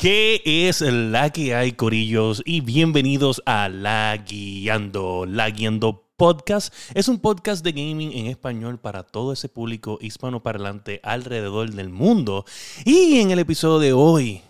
[0.00, 2.40] ¿Qué es la que hay, Corillos?
[2.46, 5.26] Y bienvenidos a La Guiando.
[5.26, 11.00] La Guiando Podcast es un podcast de gaming en español para todo ese público hispanoparlante
[11.02, 12.46] alrededor del mundo.
[12.86, 14.40] Y en el episodio de hoy,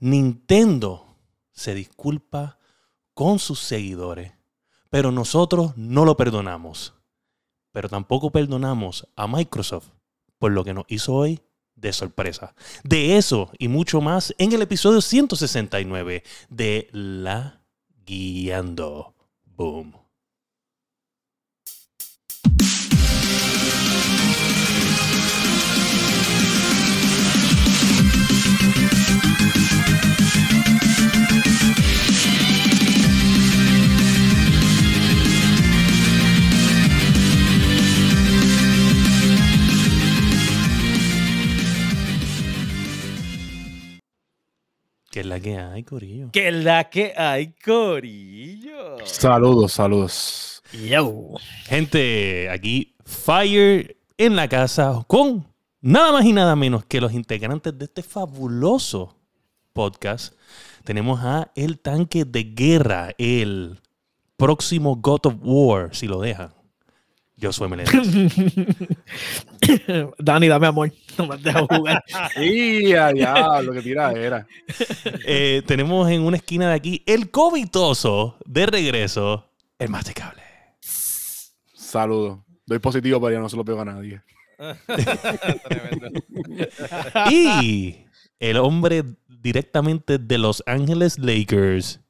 [0.00, 1.14] Nintendo
[1.52, 2.58] se disculpa
[3.12, 4.32] con sus seguidores,
[4.88, 6.94] pero nosotros no lo perdonamos.
[7.70, 9.88] Pero tampoco perdonamos a Microsoft
[10.38, 11.38] por lo que nos hizo hoy
[11.80, 12.54] de sorpresa.
[12.84, 17.60] De eso y mucho más en el episodio 169 de La
[18.04, 19.14] Guiando.
[19.44, 20.08] Boom.
[45.18, 46.30] ¿Qué es la que hay, Corillo?
[46.30, 49.04] Que es la que hay, Corillo.
[49.04, 50.62] Saludos, saludos.
[50.72, 51.34] Yo.
[51.64, 55.44] Gente, aquí Fire en la casa con
[55.80, 59.16] nada más y nada menos que los integrantes de este fabuloso
[59.72, 60.34] podcast.
[60.84, 63.80] Tenemos a El Tanque de Guerra, el
[64.36, 66.57] próximo God of War, si lo dejan.
[67.38, 67.94] Yo soy Meléndez.
[70.18, 70.92] Dani, dame amor.
[71.16, 72.04] No me has dejado jugar.
[72.36, 74.46] Y allá, lo que tira era.
[75.24, 80.42] Eh, tenemos en una esquina de aquí el covitoso de regreso, el mastecable.
[80.80, 82.40] Saludos.
[82.66, 84.20] Doy positivo, pero ya no se lo pego a nadie.
[87.30, 88.04] Y
[88.40, 92.00] el hombre directamente de Los Ángeles Lakers,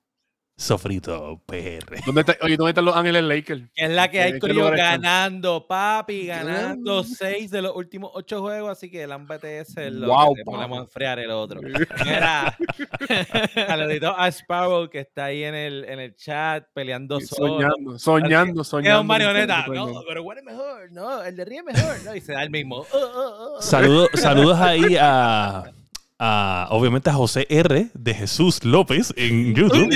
[0.59, 2.03] Sofrito PR.
[2.05, 3.63] ¿Dónde está, oye, ¿dónde están los Ángeles Lakers?
[3.77, 5.03] Que es la que hay, ¿En qué Corillo, lugar están?
[5.03, 10.09] ganando, papi, ganando seis de los últimos ocho juegos, así que el AMBTS es lo
[10.09, 11.61] Wow, que a enfriar el otro.
[11.63, 12.59] Mira,
[13.55, 17.61] saludito a Sparrow que está ahí en el, en el chat peleando solo.
[17.61, 18.89] Soñando, soñando, soñando.
[18.89, 19.65] Queda un marioneta.
[19.65, 19.93] Soñando.
[19.93, 20.91] No, pero ¿cuál es mejor?
[20.91, 21.95] No, el de ríe es mejor.
[22.05, 22.79] No, y se da el mismo.
[22.79, 23.63] Uh, uh, uh.
[23.63, 25.71] Saludos, saludos ahí a,
[26.19, 27.91] a, obviamente, a José R.
[27.95, 29.89] de Jesús López en YouTube.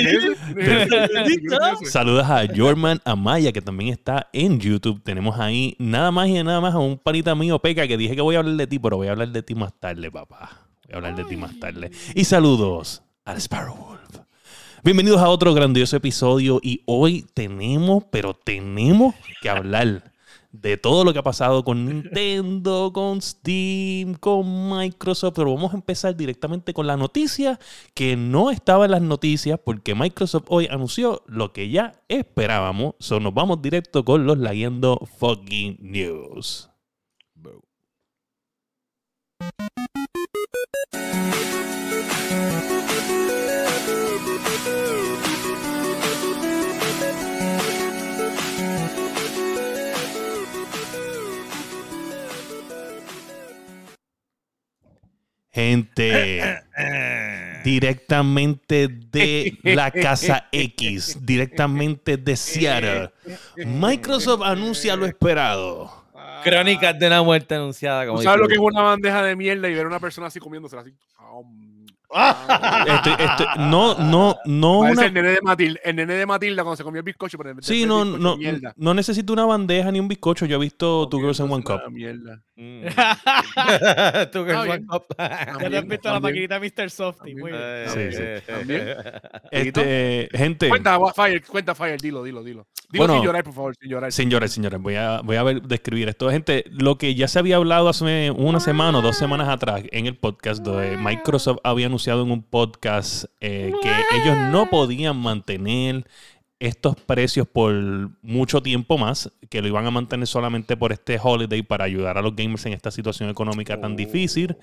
[1.91, 5.03] Saludos a Jorman Amaya, que también está en YouTube.
[5.03, 8.23] Tenemos ahí nada más y nada más a un panita mío, Peca, que dije que
[8.23, 10.69] voy a hablar de ti, pero voy a hablar de ti más tarde, papá.
[10.87, 11.91] Voy a hablar de ti más tarde.
[12.15, 14.27] Y saludos al Sparrow Wolf.
[14.85, 20.12] Bienvenidos a otro grandioso episodio y hoy tenemos, pero tenemos que hablar
[20.53, 25.77] de todo lo que ha pasado con Nintendo, con Steam, con Microsoft, pero vamos a
[25.77, 27.59] empezar directamente con la noticia
[27.95, 32.95] que no estaba en las noticias porque Microsoft hoy anunció lo que ya esperábamos.
[32.99, 36.69] So nos vamos directo con los Leyendo Fucking News.
[55.55, 56.63] Gente,
[57.63, 63.11] directamente de la casa X, directamente de Seattle.
[63.57, 66.03] Microsoft anuncia lo esperado.
[66.43, 68.07] Crónicas de una muerte anunciada.
[68.07, 70.29] Como ¿Tú sabes lo que es una bandeja de mierda y ver a una persona
[70.29, 70.95] así comiéndosela así?
[72.13, 76.77] Estoy- estoy- no, no, no una- el nene de Matilda, el nene de Matilda cuando
[76.77, 77.39] se comió el bizcocho.
[77.39, 78.75] Pero de Sí, no, bizcocho, no, mierda.
[78.77, 80.47] no necesito una bandeja ni un bizcocho.
[80.47, 81.81] Yo he visto Two Girls in One Cup.
[81.91, 82.43] Mierda.
[82.57, 82.83] Mm.
[84.33, 84.71] Tú que Está es bien.
[84.71, 85.05] one cup.
[85.19, 86.91] Ya te has visto la maquinita Mr.
[86.91, 87.35] Softy.
[87.35, 87.63] Muy bien.
[87.89, 88.23] Sí, sí.
[88.47, 88.89] También.
[89.51, 92.67] Este, gente, Cuenta, Fire, cuenta, Fire, dilo, dilo, dilo.
[92.91, 94.13] Dilo Bueno, sin llorar, por favor, sin llorar.
[94.13, 96.31] señores, señores, voy a, voy a ver, describir esto.
[96.31, 100.07] Gente, lo que ya se había hablado hace una semana o dos semanas atrás en
[100.07, 106.07] el podcast, de Microsoft había anunciado en un podcast eh, que ellos no podían mantener
[106.59, 107.73] estos precios por
[108.23, 112.23] mucho tiempo más, que lo iban a mantener solamente por este holiday para ayudar a
[112.23, 113.97] los gamers en esta situación económica tan Oh.
[113.97, 114.57] difícil.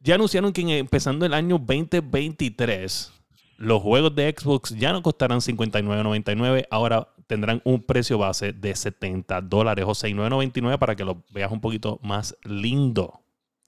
[0.00, 3.12] Ya anunciaron que empezando el año 2023,
[3.58, 9.40] los juegos de Xbox ya no costarán 59.99, ahora tendrán un precio base de 70
[9.42, 13.20] dólares o 6.999 para que lo veas un poquito más lindo.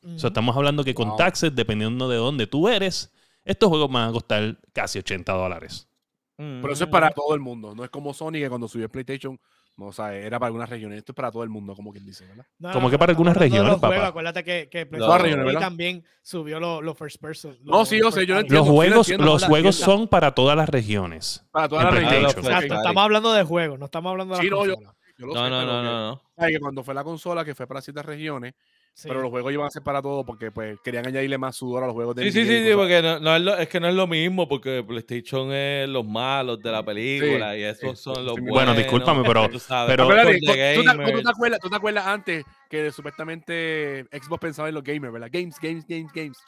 [0.04, 1.16] O sea, estamos hablando que con Wow.
[1.16, 3.12] taxes, dependiendo de dónde tú eres,
[3.44, 5.88] estos juegos van a costar casi 80 dólares.
[6.37, 7.72] Pero eso es para todo el mundo.
[7.75, 9.38] No es como Sony que cuando subió el PlayStation,
[9.76, 10.99] no, o sea, era para algunas regiones.
[10.99, 12.44] Esto es para todo el mundo, como quien dice, ¿verdad?
[12.58, 14.08] No, Como no, que para algunas regiones, los juegos, papá.
[14.08, 17.56] Acuérdate que, que Todas PlayStation también subió los los first person.
[17.62, 18.60] No, sí, yo sé, yo lo entiendo.
[18.60, 21.44] Los lo juegos, entiendo, los juegos son para todas las regiones.
[21.52, 22.37] Para todas las regiones.
[22.37, 24.75] Exacto, estamos hablando de juegos, no estamos hablando de Sí, las no, yo-
[25.19, 26.22] lo No, sé, no, pero no, que- no, no.
[26.37, 26.54] ¿sabes?
[26.54, 28.54] que cuando fue la consola, que fue para ciertas regiones,
[28.94, 29.09] Sí.
[29.09, 31.87] Pero los juegos iban a ser para todo porque pues querían añadirle más sudor a
[31.87, 33.69] los juegos de Sí, sí, NBA sí, sí, cosas porque no, no es, lo- es
[33.69, 37.99] que no es lo mismo, porque PlayStation es los malos de la película y esos
[37.99, 38.55] sí, son los sí, buenos.
[38.67, 40.39] Bueno, discúlpame, pero- tú sabes, pero- ¿tú, te,
[40.75, 41.23] tú gamers.
[41.23, 45.29] te acuerdas, tú te acuerdas antes que supuestamente Xbox pensaba en los gamers, ¿verdad?
[45.33, 46.38] Games, games, games, games.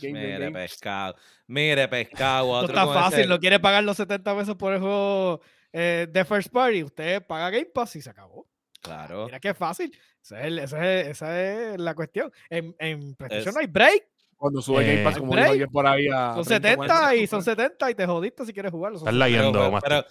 [0.00, 1.16] Mire, pescado.
[1.46, 2.46] Mire, pescado.
[2.46, 5.40] No otro está fácil, ese- no quiere pagar los 70 pesos por el juego
[5.72, 6.82] eh, de First Party.
[6.84, 8.46] Usted paga Game Pass y se acabó.
[8.82, 9.26] Claro.
[9.26, 9.96] Mira qué fácil.
[10.22, 11.42] Esa es, esa es- esa
[11.72, 12.30] es la cuestión.
[12.50, 14.04] En, en PlayStation Es- no hay break.
[14.36, 15.44] Cuando sube Eh, Game Pass, como break.
[15.44, 18.44] dijo alguien por ahí a Son 30, 70 40, y son 70 y te jodiste
[18.44, 18.98] si quieres jugarlo.
[18.98, 19.24] Estás 70.
[19.28, 20.04] layando, pero, pero,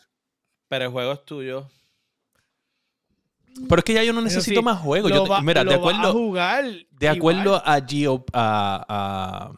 [0.70, 1.68] pero el juego es tuyo.
[3.68, 5.12] Pero es que ya yo no necesito sí, más juegos.
[5.12, 7.62] Lo Yo te- va- mira, de vas a acuerdo, jugar de acuerdo igual.
[7.66, 9.52] a Geo, a,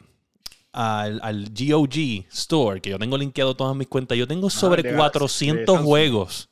[0.72, 4.82] a- al, al GOG Store, que yo tengo linkeado todas mis cuentas, yo tengo sobre
[4.82, 5.86] de- de 400 Samsung.
[5.88, 6.50] juegos.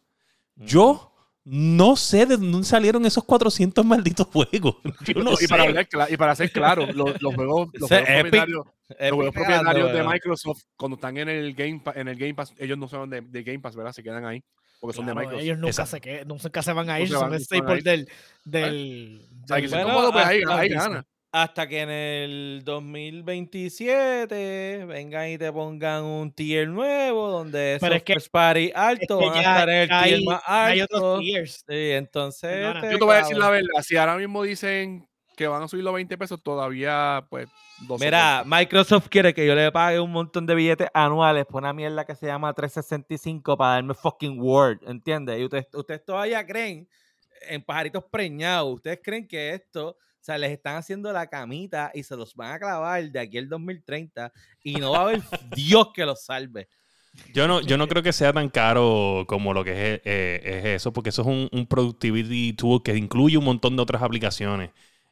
[0.57, 1.10] Yo
[1.43, 4.75] no sé de dónde salieron esos 400 malditos juegos.
[5.05, 5.69] Yo no y, para sé.
[5.69, 9.13] hablar y para ser claro, los, los juegos, los Ese juegos Epic- propietarios, los Epic
[9.13, 10.03] juegos pegando, propietarios de.
[10.03, 13.43] Microsoft, cuando están en el Game en el Game Pass, ellos no son de, de
[13.43, 13.91] Game Pass, ¿verdad?
[13.93, 14.43] Se quedan ahí.
[14.79, 15.41] Porque son de Microsoft.
[15.43, 17.45] ellos nunca se, que, nunca se van a No ir, se son van, el no
[17.45, 17.83] se van a staple ir.
[17.83, 18.09] del,
[18.45, 20.87] del, O sea, que del- Bueno, cómodo, pues ahí, hasta ahí Disney.
[20.87, 21.05] gana.
[21.33, 28.03] Hasta que en el 2027 vengan y te pongan un tier nuevo donde Pero es
[28.03, 31.01] que- party Es alto que van a estar en el tier hay, más hay otros
[31.01, 31.19] alto.
[31.19, 31.63] tiers.
[31.67, 32.75] Sí, entonces.
[32.75, 33.81] Este, Yo te voy a decir la verdad.
[33.81, 35.07] Si ahora mismo dicen
[35.37, 37.47] que van a subir los 20 pesos, todavía, pues,
[37.87, 41.71] 12 Mira, Microsoft quiere que yo le pague un montón de billetes anuales por una
[41.73, 45.39] mierda que se llama 365 para darme fucking Word, ¿entiendes?
[45.39, 46.87] Y ustedes, ustedes todavía creen
[47.49, 52.15] en pajaritos preñados, ustedes creen que esto, sea, les están haciendo la camita y se
[52.15, 54.31] los van a clavar de aquí al 2030
[54.63, 55.21] y no va a haber
[55.55, 56.67] Dios que los salve.
[57.33, 60.65] Yo no, yo no creo que sea tan caro como lo que es, eh, es
[60.65, 64.69] eso, porque eso es un, un productivity tool que incluye un montón de otras aplicaciones.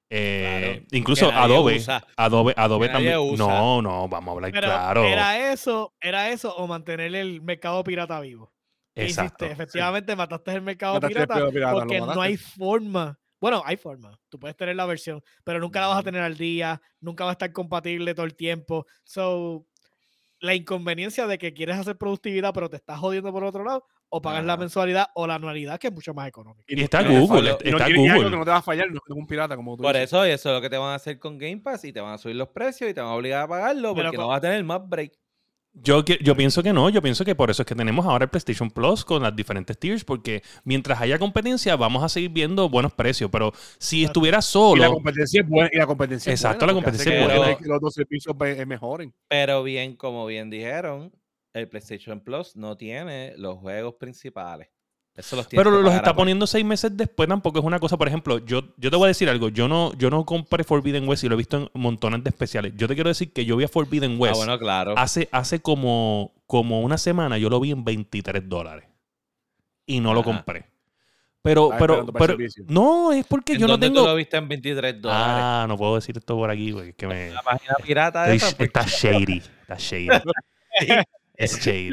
[0.09, 2.03] Eh, Claro, incluso Adobe, usa.
[2.15, 3.17] Adobe, Adobe también.
[3.19, 3.37] usa.
[3.45, 5.03] No, no, vamos a hablar Pero claro.
[5.03, 8.51] era eso, era eso o mantener el mercado pirata vivo.
[8.95, 9.45] ¿Qué Exacto.
[9.45, 9.53] hiciste?
[9.53, 13.19] Efectivamente, mataste el mercado Mataste el pirata, mercado pirata, porque no hay forma.
[13.41, 14.17] Bueno, hay forma.
[14.29, 17.31] Tú puedes tener la versión, pero nunca la vas a tener al día, nunca va
[17.31, 18.85] a estar compatible todo el tiempo.
[19.03, 19.65] So,
[20.41, 24.21] la inconveniencia de que quieres hacer productividad, pero te estás jodiendo por otro lado, o
[24.21, 26.63] pagas la mensualidad o la anualidad, que es mucho más económica.
[26.67, 28.29] Y está no Google, no está tiene- y algo Google.
[28.31, 30.09] que no te va a fallar, no es un pirata como tú Por dices.
[30.09, 31.99] eso, y eso es lo que te van a hacer con Game Pass y te
[32.01, 34.23] van a subir los precios y te van a obligar a pagarlo Pero porque no
[34.23, 35.13] con- vas a tener más break.
[35.81, 38.25] Yo, que- yo pienso que no, yo pienso que por eso es que tenemos ahora
[38.25, 42.69] el PlayStation Plus con las diferentes tiers, porque mientras haya competencia vamos a seguir viendo
[42.69, 45.69] buenos precios, pero si estuviera Y la solo, competencia es buena.
[45.71, 47.57] Y la competencia es Exacto, buena, la competencia es que buena.
[47.67, 49.13] los dos servicios eh, mejoren.
[49.27, 51.11] Pero bien, como bien dijeron,
[51.53, 54.67] el PlayStation Plus no tiene los juegos principales.
[55.15, 58.07] Eso los tienes pero los está poniendo seis meses después tampoco es una cosa, por
[58.07, 61.25] ejemplo, yo, yo te voy a decir algo, yo no, yo no compré Forbidden West
[61.25, 62.73] y lo he visto en montones de especiales.
[62.77, 64.93] Yo te quiero decir que yo vi a Forbidden Ah, West bueno, claro.
[64.97, 68.85] hace, hace como, como una semana, yo lo vi en 23 dólares
[69.85, 70.65] y no lo compré.
[71.41, 74.01] Pero, pero, pero, no, es porque ¿En yo no dónde tengo...
[74.01, 75.25] tú lo viste en 23 dólares?
[75.27, 76.93] Ah, no puedo decir esto por aquí, güey.
[76.93, 77.31] Que me...
[77.31, 79.37] La página pirata de Estoy- esa, está shady.
[79.61, 80.07] Está shady.
[81.35, 81.91] es shady.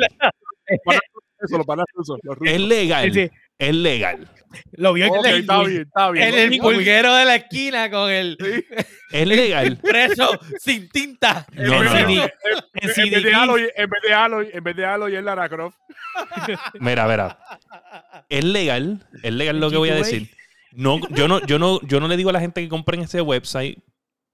[1.40, 2.54] Eso, los panas rusos, los rusos.
[2.54, 3.12] Es legal.
[3.12, 4.28] Sí, sí, Es legal.
[4.72, 6.28] Lo vio en Ok, el está bien, está bien.
[6.28, 8.38] En el pulguero de la esquina con el
[9.10, 9.78] Es legal.
[9.82, 10.30] preso
[10.60, 11.46] sin tinta.
[11.52, 12.14] No, no, CD.
[12.16, 12.26] no.
[12.74, 13.34] En vez de.
[13.34, 15.76] Aloy, en vez de Aloy, en vez de Aloy es Lara Croft.
[16.80, 17.38] Mira, mira.
[18.28, 19.06] Es legal.
[19.22, 19.98] Es legal lo que voy a G2A.
[19.98, 20.30] decir.
[20.72, 23.20] No, yo no, yo no, yo no le digo a la gente que compren ese
[23.20, 23.78] website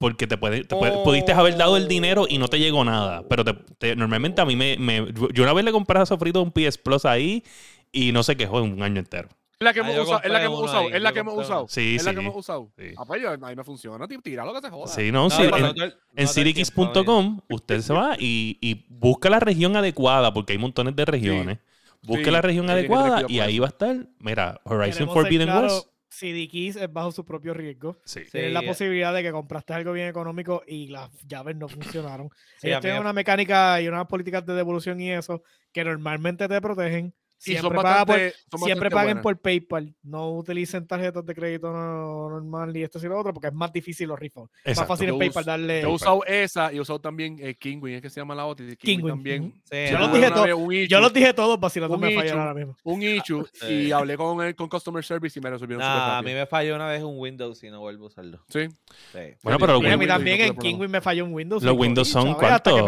[0.03, 3.27] porque te, puede, te puede- pudiste haber dado el dinero y no te llegó nada.
[3.29, 6.43] Pero te- te- normalmente a mí me, me- Yo una vez le compré a Sofrito
[6.43, 7.43] un PS Plus ahí
[7.91, 9.29] y no se quejó en un año entero.
[9.59, 11.19] Es la que Ah, hemos usado, es la que hemos usado, ahí, es la que
[11.21, 11.67] hemos usado.
[11.69, 12.17] Sí, es la sí.
[12.17, 12.73] que hemos usado.
[12.77, 12.85] Sí.
[12.99, 13.23] Ah, pues,
[13.57, 14.89] me funciona, tira lo que se joda.
[14.89, 15.43] Sí, no, No, sí.
[15.45, 15.73] en- no
[16.17, 21.05] no cityx.com usted se va y, y busca la región adecuada, porque hay montones de
[21.05, 21.59] regiones.
[22.05, 23.63] Busque Sí, la región adecuada y ahí eso.
[23.63, 25.87] va a estar, mira, Horizon Forbidden West.
[26.13, 27.99] CD Keys es bajo su propio riesgo.
[28.05, 28.21] Sí.
[28.25, 28.67] Sí, Tienes la eh.
[28.67, 32.31] posibilidad de que compraste algo bien económico y las llaves no funcionaron.
[32.59, 35.43] Sí, Ellos tienen una mecánica y unas políticas de devolución y eso
[35.73, 37.15] que normalmente te protegen.
[37.43, 38.35] Siempre, paga bastante,
[38.65, 39.23] siempre paguen buenas.
[39.23, 39.95] por PayPal.
[40.03, 43.73] No utilicen tarjetas de crédito no- normal y esto y lo otro porque es más
[43.73, 44.51] difícil los refunds.
[44.53, 44.89] Más Exacto.
[44.93, 45.83] fácil en Yo PayPal uso- darle.
[45.83, 48.47] Yo he usado esa y he usado también eh, Kingwin, es que se llama la
[48.47, 48.65] otra.
[48.65, 49.53] Kingwin, Kingwin, también.
[49.65, 52.31] Sí, Sí, Yo los dije vez Yo los dije todos vacilando Un me issue.
[52.39, 52.77] ahora mismo.
[52.85, 53.75] un issue Sí.
[53.89, 56.77] y hablé con el con customer service y me resolvieron Nah, a mí me falló
[56.77, 58.39] una vez un Windows y no vuelvo a usarlo.
[58.49, 58.69] Sí.
[59.13, 59.19] Sí.
[59.43, 60.57] Bueno, pero Y a mí Windows, también en.
[60.57, 61.63] Kingwin me falló un Windows.
[61.63, 62.29] Los Windows son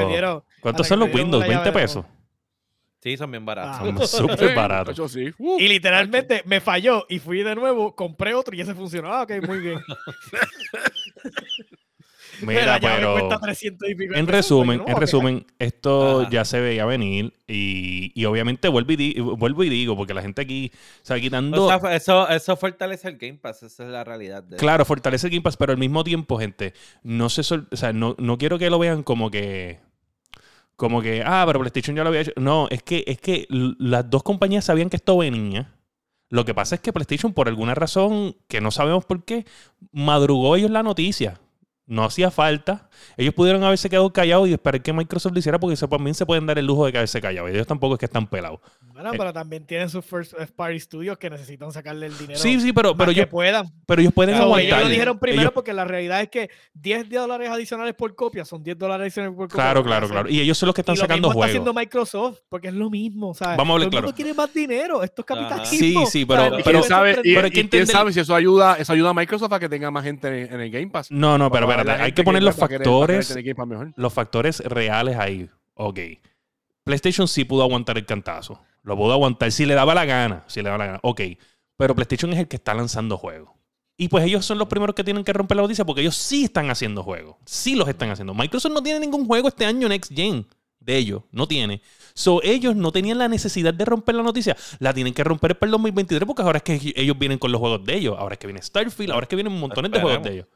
[0.08, 1.40] dieron- ¿Cuántos hasta son los Windows?
[1.42, 1.86] la llave ¿20 de nuevo.
[1.86, 2.04] pesos?
[3.04, 3.76] Sí, son bien baratos.
[4.02, 4.06] Ah.
[4.06, 4.96] Son súper Sí, baratos.
[4.96, 5.30] Yo sí.
[5.36, 9.12] Uh, Y literalmente me falló y fui de nuevo, compré otro y ese funcionó.
[9.12, 9.78] Ah, ok, muy bien.
[12.40, 16.30] Mira, pero cuesta 300 y pico de en resumen, no en resumen, esto Ajá.
[16.30, 20.22] ya se veía venir y, y obviamente vuelvo y, di- vuelvo y digo, porque la
[20.22, 21.66] gente aquí está quitando...
[21.66, 24.42] O sea, eso, eso fortalece el Game Pass, esa es la realidad.
[24.42, 27.76] De Claro, fortalece el Game Pass, pero al mismo tiempo, gente, no se sol- o
[27.76, 29.78] sea, no, no quiero que lo vean como que
[30.76, 32.32] como que, ah, pero PlayStation ya lo había hecho.
[32.36, 35.72] No, es que es que las dos compañías sabían que esto venía.
[36.30, 39.46] Lo que pasa es que PlayStation por alguna razón que no sabemos por qué
[39.92, 41.40] madrugó ellos la noticia.
[41.86, 42.88] No hacía falta.
[43.18, 46.24] Ellos pudieron haberse quedado callados y esperar que Microsoft lo hiciera porque se, también se
[46.24, 47.50] pueden dar el lujo de quedarse callados.
[47.50, 48.60] Ellos tampoco es que están pelados.
[48.94, 49.16] Bueno, Eh.
[49.18, 52.38] pero también tienen sus first party studios que necesitan sacarle el dinero.
[52.40, 53.66] Sí, sí, pero, pero, que ellos, puedan.
[53.86, 54.66] pero ellos pueden So, aguantar.
[54.66, 58.44] ellos lo dijeron primero Ellos- porque la realidad es que 10 dólares adicionales por copia
[58.46, 59.62] son 10 dólares adicionales por copia.
[59.62, 60.28] Claro, claro, claro.
[60.30, 61.50] Y ellos son los que están y lo sacando mismo está juegos.
[61.50, 63.34] haciendo Microsoft, porque es lo mismo.
[63.34, 63.58] ¿sabes?
[63.58, 64.14] Vamos a hablar Todo claro.
[64.14, 65.02] quiere más dinero.
[65.02, 65.48] Esto es Ajá.
[65.48, 66.06] capitalismo.
[66.06, 68.20] Sí, sí, pero- pero- quién sabe, y, pero hay que y quién entender- sabe si
[68.20, 70.86] eso ayuda, eso ayuda a Microsoft a que tenga más gente en, en el Game
[70.88, 71.10] Pass.
[71.10, 73.34] No, no, pero espérate, hay que poner los factores,
[73.96, 75.48] los factores reales ahí.
[75.74, 76.00] Ok.
[76.84, 78.60] PlayStation sí pudo aguantar el cantazo.
[78.82, 80.44] Lo pudo aguantar si le daba la gana.
[80.46, 81.00] Si le daba la gana.
[81.02, 81.20] Ok.
[81.76, 83.50] Pero PlayStation es el que está lanzando juegos.
[83.96, 86.44] Y pues ellos son los primeros que tienen que romper la noticia porque ellos sí
[86.44, 87.36] están haciendo juegos.
[87.46, 88.34] Sí los están haciendo.
[88.34, 90.46] Microsoft no tiene ningún juego este año Next Gen
[90.80, 91.22] de ellos.
[91.30, 91.80] No tiene.
[92.14, 94.56] So, ellos no tenían la necesidad de romper la noticia.
[94.80, 97.60] La tienen que romper para el 2023 porque ahora es que ellos vienen con los
[97.60, 98.16] juegos de ellos.
[98.18, 99.12] Ahora es que viene Starfield.
[99.12, 100.46] Ahora es que vienen montones de juegos de ellos.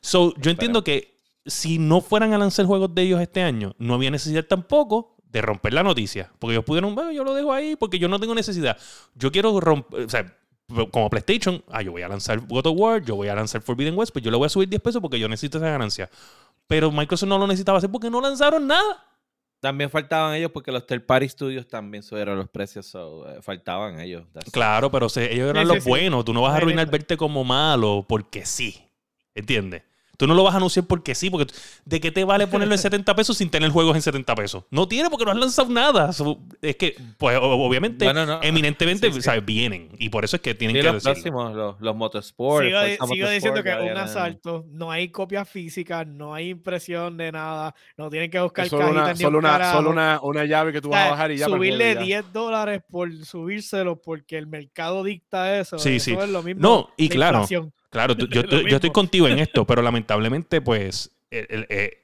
[0.00, 1.16] So, yo entiendo que
[1.46, 5.42] si no fueran a lanzar juegos de ellos este año, no había necesidad tampoco de
[5.42, 6.30] romper la noticia.
[6.38, 8.76] Porque ellos pudieron, bueno, yo lo dejo ahí porque yo no tengo necesidad.
[9.14, 10.36] Yo quiero romper, o sea,
[10.90, 13.96] como PlayStation, ah, yo voy a lanzar God of War, yo voy a lanzar Forbidden
[13.98, 16.08] West, pues yo le voy a subir 10 pesos porque yo necesito esa ganancia.
[16.66, 19.06] Pero Microsoft no lo necesitaba hacer porque no lanzaron nada.
[19.60, 24.00] También faltaban ellos porque los third party studios también subieron los precios, so, eh, faltaban
[24.00, 24.24] ellos.
[24.52, 25.90] Claro, pero se- ellos eran Sí, los sí.
[25.90, 26.24] buenos.
[26.24, 28.80] Tú no vas a arruinar verte como malo porque sí.
[29.34, 29.82] ¿Entiendes?
[30.20, 31.50] Tú no lo vas a anunciar porque sí, porque
[31.86, 34.64] ¿de qué te vale ponerlo en 70 pesos sin tener juegos en 70 pesos?
[34.70, 36.10] No tiene porque no has lanzado nada.
[36.60, 39.22] Es que, pues, obviamente, Bueno, no, eminentemente, sí, sí.
[39.22, 39.42] ¿sabes?
[39.46, 39.88] Vienen.
[39.98, 41.14] Y por eso es que tienen Sí, que los decirlo.
[41.14, 41.76] próximos, los.
[43.08, 47.74] Sigo, diciendo que es un asalto, no hay copias físicas, no hay impresión de nada,
[47.96, 50.82] no tienen que buscar Es solo una, solo un una, solo una, una llave que
[50.82, 51.46] tú O vas a bajar y ya.
[51.46, 52.22] el subirle juego y ya.
[52.22, 55.78] 10 dólares por subírselo porque el mercado dicta eso.
[55.78, 56.12] Sí, eso sí.
[56.12, 56.60] es lo mismo.
[56.60, 57.72] No, y la claro, inflación.
[57.90, 61.96] Claro, tú- yo, yo estoy contigo en esto, pero lamentablemente, pues, el- el- eh,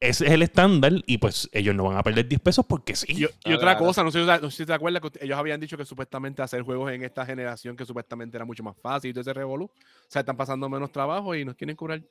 [0.00, 3.06] ese es el estándar y pues ellos no van a perder 10 pesos porque sí.
[3.24, 5.58] Y, y otra cosa, no sé, si- no sé si te acuerdas que ellos habían
[5.58, 9.14] dicho que supuestamente hacer juegos en esta generación que supuestamente era mucho más fácil y
[9.14, 9.64] todo ese revolú.
[9.64, 9.70] O
[10.08, 12.02] sea, están pasando menos trabajo y nos quieren cobrar.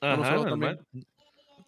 [0.00, 0.36] Ajá.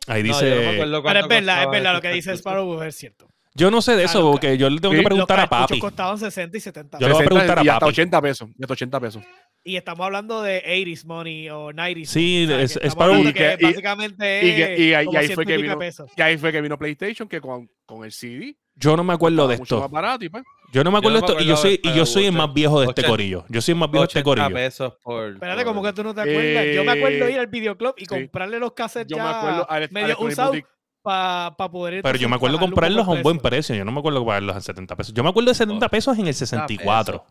[0.07, 0.65] Ahí No, dice...
[0.65, 2.33] no acuerdo Pero es verdad, es verdad, lo que dice.
[2.35, 3.29] Sparrow es cierto.
[3.55, 5.69] Yo no sé de eso Claro, porque yo le tengo que preguntar a Los cartuchos
[5.71, 5.81] papi.
[5.81, 7.91] costaban 60 y 70 Yo le voy a 60 preguntar a y hasta papi.
[7.91, 8.49] 80 pesos.
[8.57, 9.23] y hasta 80 pesos.
[9.65, 12.07] Y estamos hablando de 80s money o 90s.
[12.09, 15.19] Sí, money, es- es para un- que- y- básicamente y que- y ahí- y como
[15.19, 16.11] ahí 100 fue que vino- pesos.
[16.17, 19.47] Y ahí fue que vino PlayStation, que con, con el CD Yo no me acuerdo
[19.49, 19.81] de esto.
[19.81, 20.45] más barato y pues.
[20.73, 22.81] Yo no me acuerdo de esto y yo soy, y yo soy el más viejo
[22.81, 23.45] de este corillo.
[23.49, 24.55] Yo soy el más viejo de este 80 corillo.
[24.55, 25.33] pesos por.
[25.33, 26.67] Espérate, por- como que tú no te acuerdas.
[26.75, 28.07] Yo me acuerdo ir al videoclub y sí.
[28.07, 30.57] comprarle los cassettes Yo me ya acuerdo al- al medio usados
[31.03, 32.03] Para poder.
[32.03, 33.75] Pero yo me acuerdo comprarlos a un buen precio.
[33.75, 35.15] Yo no me acuerdo comprarlos en 70 pesos.
[35.15, 37.25] Yo me acuerdo de 70 pesos en el 64.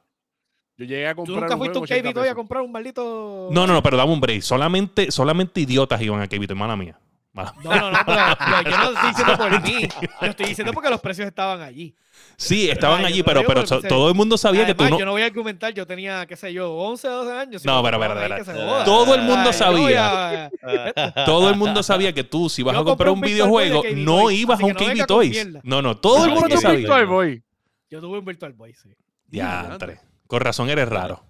[0.78, 2.64] Yo llegué a ¿Tú comprar nunca un fuiste un en 80 KB Toy a comprar
[2.64, 3.50] un maldito.
[3.52, 4.42] No, no, no, pero dame un break.
[4.42, 6.98] Solamente, solamente idiotas iban a Kevito, hermana mía.
[7.44, 9.88] Mala- No, no, no, pero, pero yo no estoy diciendo por mí.
[10.22, 11.96] Yo estoy diciendo porque los precios estaban allí.
[12.36, 15.00] Sí, estaban allí, pero, pero todo el mundo sabía que tú no.
[15.00, 17.66] Yo no voy a argumentar, yo tenía, qué sé yo, 11, 12 años.
[17.66, 20.46] No, pero, pero, pero, todo el mundo sabía.
[20.46, 20.50] a-
[21.26, 24.40] Todo el mundo sabía que tú, si vas Yo a comprar un videojuego, no Toys,
[24.40, 25.48] ibas a un KB Toys.
[25.64, 26.78] No, no, todo el mundo yo sabía.
[26.80, 27.44] Virtual Boy.
[27.90, 28.90] Yo tuve un Virtual Boy, sí.
[29.28, 30.00] Diantre.
[30.28, 31.24] Con razón eres raro.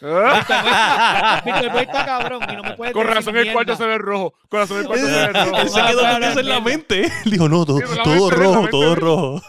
[0.00, 3.98] Virtual Boy está cabrón y no me puedes Con decir razón el cuarto se ve
[3.98, 4.34] rojo.
[4.48, 5.68] Con razón el cuarto se ve Él rojo.
[5.68, 7.04] se quedó con eso en la mente.
[7.24, 9.42] Él dijo, no, todo, rojo, todo rojo.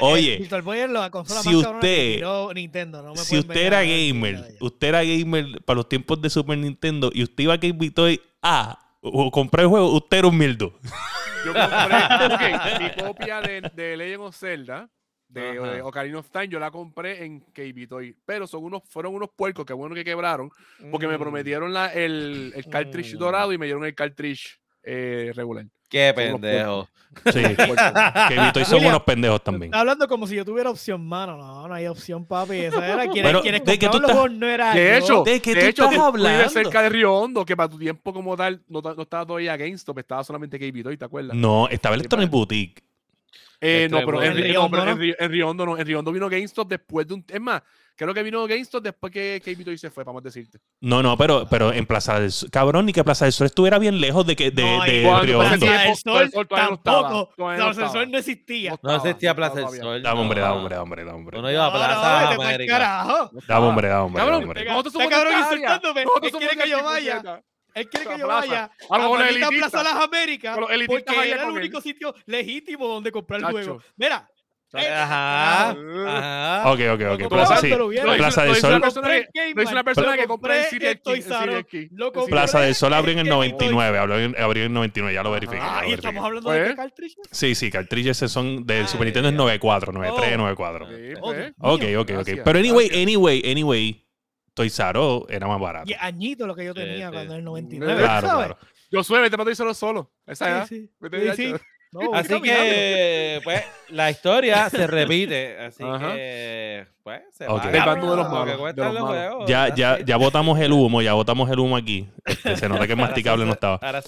[0.00, 3.02] Oye, Virtual Boy es la consola si más cabrona que usted- tiró Nintendo.
[3.02, 7.10] No me si usted era gamer, usted era gamer para los tiempos de Super Nintendo
[7.12, 10.72] y usted iba a Game Toy a o comprar el juego, usted era un mildo.
[11.44, 14.88] Yo compré mi copia de, de Legend of Zelda,
[15.28, 18.16] de, de Ocarina of Time, yo la compré en KB Toy.
[18.24, 20.50] Pero son unos, fueron unos puercos, que bueno que quebraron,
[20.90, 23.18] porque me Mm, prometieron la, el, el cartridge Mm.
[23.18, 25.66] dorado y me dieron el cartridge eh, regular.
[25.88, 26.88] Qué pendejo.
[27.32, 27.42] Sí,
[28.52, 29.70] Toy son William, unos pendejos también.
[29.70, 31.38] Está hablando como si yo tuviera opción, mano.
[31.38, 32.56] No, no hay opción, papi.
[32.56, 34.96] Esa era quienes, Pero, quienes ¿de qué tú los estás- juegos no era De yo.
[34.98, 36.48] hecho, ¿De qué tú hecho, estás hablando?
[36.50, 39.98] cerca de Río Hondo, que para tu tiempo como tal no, no estaba todavía GameStop,
[39.98, 41.34] estaba solamente KB Toy, ¿te acuerdas?
[41.34, 42.82] No, estaba Sí, Electronic para- Boutique.
[43.60, 45.78] Eh, no, pero en, En Ri- no, Riondo, en en Riondo no.
[45.78, 47.24] En Riondo vino GameStop después de un.
[47.28, 47.60] Es más,
[47.96, 50.58] creo que vino GameStop después que Kevin Toy se fue, vamos a decirte.
[50.80, 52.50] No, no, pero, pero en Plaza del Sol.
[52.52, 55.02] Cabrón, ni que Plaza del Sol estuviera bien lejos de, que, de, No, y de
[55.02, 55.66] cuando Río Plaza Hondo.
[55.66, 57.30] del del del Sol Sol no tampoco.
[57.36, 57.90] no Plaza del.
[57.90, 58.70] Sol no existía.
[58.70, 59.68] No No existía no Plaza del.
[59.80, 60.02] Sol.
[60.04, 60.54] Da hombre, da no.
[60.56, 61.38] hombre, da hombre, da hombre.
[61.40, 62.00] Uno iba a No, no, Plaza
[62.30, 62.72] pa'l América.
[62.74, 63.08] carajo.
[63.18, 63.66] No Da estaba.
[63.66, 66.02] hombre, da hombre, Cabrón, nosotros somos cabrón de insultándome.
[66.04, 67.42] Somos quiere de que yo vaya.
[67.74, 68.46] Él quiere que yo plaza.
[68.48, 69.50] vaya a los elitistas.
[69.70, 70.56] Plaza Las Américas
[70.86, 71.56] porque era el él.
[71.56, 73.52] único sitio legítimo donde comprar el Chacho.
[73.58, 73.82] juego.
[73.96, 74.28] Mira.
[74.70, 75.70] Ajá.
[75.70, 76.70] Ajá.
[76.72, 77.28] Ok, ok, ok.
[77.30, 77.68] Plaza, sí.
[78.18, 78.82] Plaza del Sol.
[79.54, 80.84] lo hizo una persona que compré compré City
[82.28, 83.98] Plaza del Sol abrió en el Es que 99.
[83.98, 85.58] Abrió en, abrió en el 99, ya lo verifiqué.
[85.62, 85.94] Ah, lo Ah, y verifiqué.
[86.08, 87.14] estamos hablando Pues, de qué cartridge.
[87.30, 89.38] Sí, sí, cartridges son del Ay, Super Nintendo es Dios.
[89.38, 90.36] 94, 93, Oh.
[90.38, 90.86] 94.
[90.86, 91.46] Sí, Oh, pues.
[91.46, 92.28] Dios Ok, ok, ok.
[92.44, 94.04] Pero anyway, anyway, anyway,
[94.58, 95.90] Toys R Us era más barato.
[95.90, 98.00] Y añito lo que yo tenía cuando en el 99.
[98.02, 98.46] Claro, ¿sabes?
[98.46, 98.58] claro.
[98.90, 100.10] Yo suelo, vete para solo solo.
[100.26, 100.66] Esa.
[100.66, 100.90] Sí,
[101.36, 101.54] sí.
[101.90, 105.58] No, Así que, pues, la historia se repite.
[105.58, 106.12] Así Ajá.
[106.14, 107.60] que, pues, se Ok.
[107.62, 109.26] paga Del bando de los malos, de cuestan los los malos.
[109.30, 112.06] juegos, Ya, ya, ya botamos el humo, ya botamos el humo aquí.
[112.26, 113.78] Este, se nota que Ahora masticable no estaba.
[113.80, 114.02] Ahora,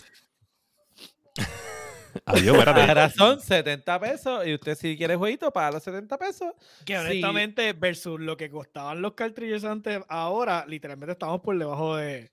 [2.32, 2.80] Adiós, espérate.
[2.82, 6.52] ahora son 70 pesos y usted si quiere jueguito, paga los 70 pesos.
[6.84, 6.98] Que Sí.
[6.98, 12.30] honestamente, versus lo que costaban los cartridges antes, ahora literalmente estamos por debajo de,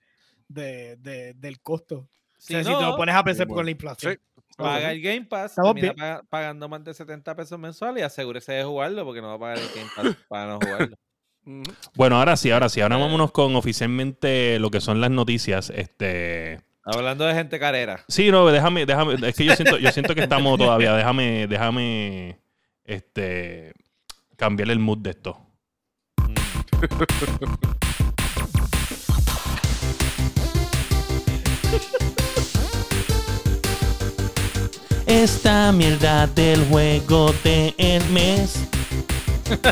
[0.47, 1.95] de- de- del costo.
[1.97, 3.71] O Si sea, si te lo no, pones a pensar Sí, con la Sí.
[3.71, 4.19] inflación.
[4.57, 8.63] paga el Game Pass, Estamos termina pagando más de 70 pesos mensuales y asegúrese de
[8.63, 10.95] jugarlo porque no va a pagar el Game Pass para no jugarlo.
[11.95, 12.81] Bueno, ahora sí, ahora sí.
[12.81, 15.69] Ahora vámonos con oficialmente lo que son las noticias.
[15.69, 16.59] Este.
[16.89, 17.99] Hablando de gente carera.
[18.07, 19.15] Sí, no, déjame, déjame.
[19.27, 20.93] Es que yo siento, yo siento que estamos todavía.
[20.93, 22.39] Déjame, déjame.
[22.85, 23.73] Este.
[24.37, 25.37] Cambiar el mood de esto.
[35.05, 38.65] Esta mierda del juego del mes.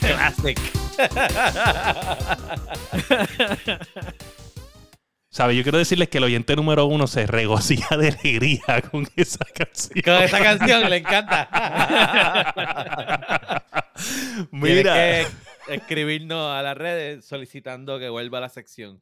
[0.00, 0.83] Classic.
[5.34, 5.56] ¿Sabe?
[5.56, 10.00] Yo quiero decirles que el oyente número uno se regocija de alegría con esa canción.
[10.04, 11.48] Con esa canción le encanta.
[14.52, 14.94] Mira.
[14.94, 15.26] Tienes
[15.66, 19.00] que escribirnos a las redes solicitando que vuelva a la sección.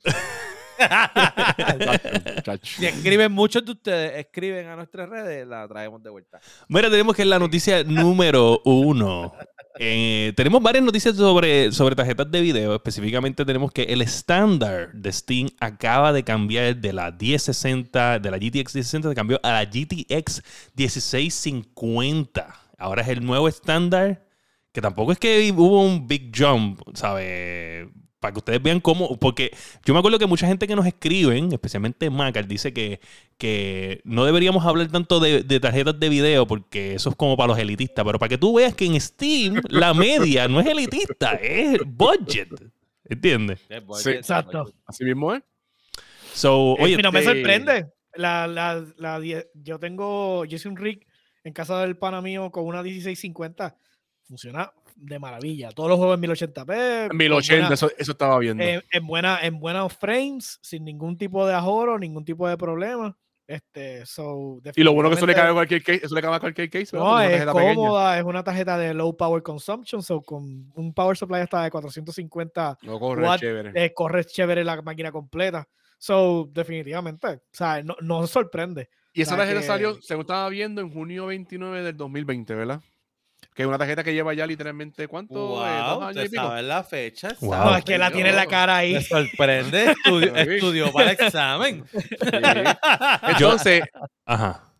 [2.62, 6.40] Si escriben muchos de ustedes, escriben a nuestras redes, la traemos de vuelta.
[6.68, 9.32] Mira, tenemos que la noticia número uno.
[9.78, 12.74] Eh, tenemos varias noticias sobre, sobre tarjetas de video.
[12.74, 18.36] Específicamente tenemos que el estándar de Steam acaba de cambiar de la 1060, de la
[18.36, 20.42] GTX 1060, se cambió a la GTX
[20.74, 22.54] 1650.
[22.78, 24.26] Ahora es el nuevo estándar,
[24.72, 27.88] que tampoco es que hubo un big jump, ¿sabes?
[28.22, 29.50] Para que ustedes vean cómo, porque
[29.84, 33.00] yo me acuerdo que mucha gente que nos escriben, especialmente Macar, dice que,
[33.36, 37.48] que no deberíamos hablar tanto de, de tarjetas de video porque eso es como para
[37.48, 41.32] los elitistas, pero para que tú veas que en Steam la media no es elitista,
[41.34, 42.48] es budget.
[43.04, 43.58] ¿Entiendes?
[43.96, 44.10] Sí.
[44.10, 44.72] Exacto.
[44.86, 45.42] Así mismo es.
[46.32, 47.92] So, oye, y no me este- sorprende.
[48.14, 51.06] La, la, la die- yo tengo, yo hice un rig
[51.42, 53.76] en casa del pana mío con una 1650.
[54.28, 55.70] Funciona de maravilla.
[55.70, 57.08] Todos los juegos en 1080p.
[57.08, 58.62] con 1080, buena- eso, eso estaba viendo.
[58.62, 63.16] en, en buena, en buenos frames, sin ningún tipo de ajoro, ningún tipo de problema.
[63.44, 66.36] Este, so, y lo bueno que eso le cabe a cualquier case, eso le cabe
[66.36, 66.96] a cualquier case.
[66.96, 67.74] No, es una tarjeta pequeña.
[67.74, 71.70] cómoda, es una tarjeta de low power consumption, so con un power supply hasta de
[71.70, 73.72] 450 No corre, chévere.
[73.74, 75.68] eh, corre chévere la máquina completa.
[75.98, 78.88] So, definitivamente, o sea, no, no sorprende.
[79.12, 82.80] Y esa tarjeta que- salió, según estaba viendo, en junio 29 del 2020, ¿verdad?
[83.54, 85.34] Que es una tarjeta que lleva ya literalmente, ¿cuánto?
[85.66, 86.42] Eh, dos Wow, años y usted pico.
[86.42, 87.28] sabe la fecha.
[87.40, 87.50] Wow.
[87.54, 88.94] No, es que la tiene en la cara ahí.
[88.94, 89.90] Me sorprende.
[89.90, 91.84] Estudió, estudió para el examen.
[91.92, 91.98] Sí.
[93.28, 93.82] Entonces,
[94.24, 94.72] ajá.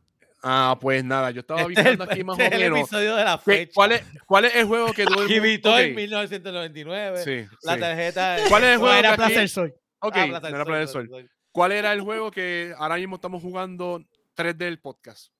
[0.42, 2.78] ah, pues nada, yo estaba Este aquí más este o es el menos.
[2.80, 3.72] episodio de la ¿qué- fecha.
[3.74, 7.18] ¿Cuál es, ¿Cuál es el juego que todo el Que mundo- en 1999.
[7.24, 7.80] Sí, La sí.
[7.80, 8.36] tarjeta.
[8.48, 9.74] ¿Cuál es el No juego era que Plaza aquí- del Sol.
[10.00, 11.08] Ok, Ah, Plaza era Plaza Sol.
[11.08, 11.30] Sol.
[11.52, 14.02] ¿Cuál era el juego que ahora mismo estamos jugando
[14.34, 15.31] 3 del podcast?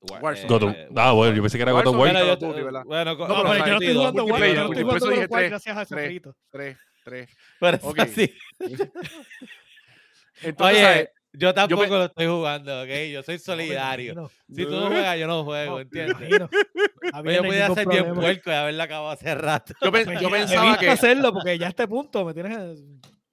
[0.00, 0.40] Warzone.
[0.42, 2.24] eh, God of- ah, bueno, yo pensé que era God of Warzone,
[2.64, 2.84] War.
[2.84, 4.96] Bueno, yo, No, No, pero yo no estoy jugando War, yo multiplayer, no estoy por
[4.96, 6.04] eso jugando dije God of War tres, gracias a tres.
[6.04, 6.34] Sofrito.
[6.50, 7.30] 3, 3.
[7.60, 8.34] pero así.
[10.42, 12.88] Entonces, Oye, yo tampoco me- lo estoy jugando, ¿ok?
[13.12, 14.30] Yo soy solidario.
[14.48, 16.16] Si tú no juegas, yo no juego, ¿entiendes?
[16.18, 16.48] Imagino.
[17.02, 19.74] Está Yo no podía ser bien puerco y haberla acabado hace rato.
[19.82, 22.80] yo, Pues yo pensaba que hacerlo porque ya a este punto me tienes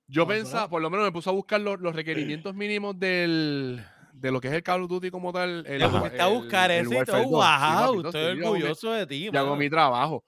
[0.07, 3.83] Yo pensaba, por lo menos me puse a buscar los, los requerimientos mínimos del,
[4.17, 5.65] de lo que es el Call of Duty como tal.
[5.67, 7.45] El, Te pusiste a el- buscar el eso y Warfare todo, 2.
[7.45, 10.23] Sí, papi, wow, no, estoy orgulloso de ti, Yo hago mi trabajo.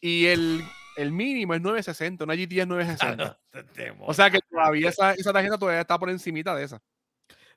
[0.00, 0.62] Y el,
[0.96, 3.24] el mínimo es 960, una GT es Ah, 960.
[3.24, 6.64] no, te- te O sea que todavía esa, esa tarjeta todavía está por encimita de
[6.64, 6.80] esa.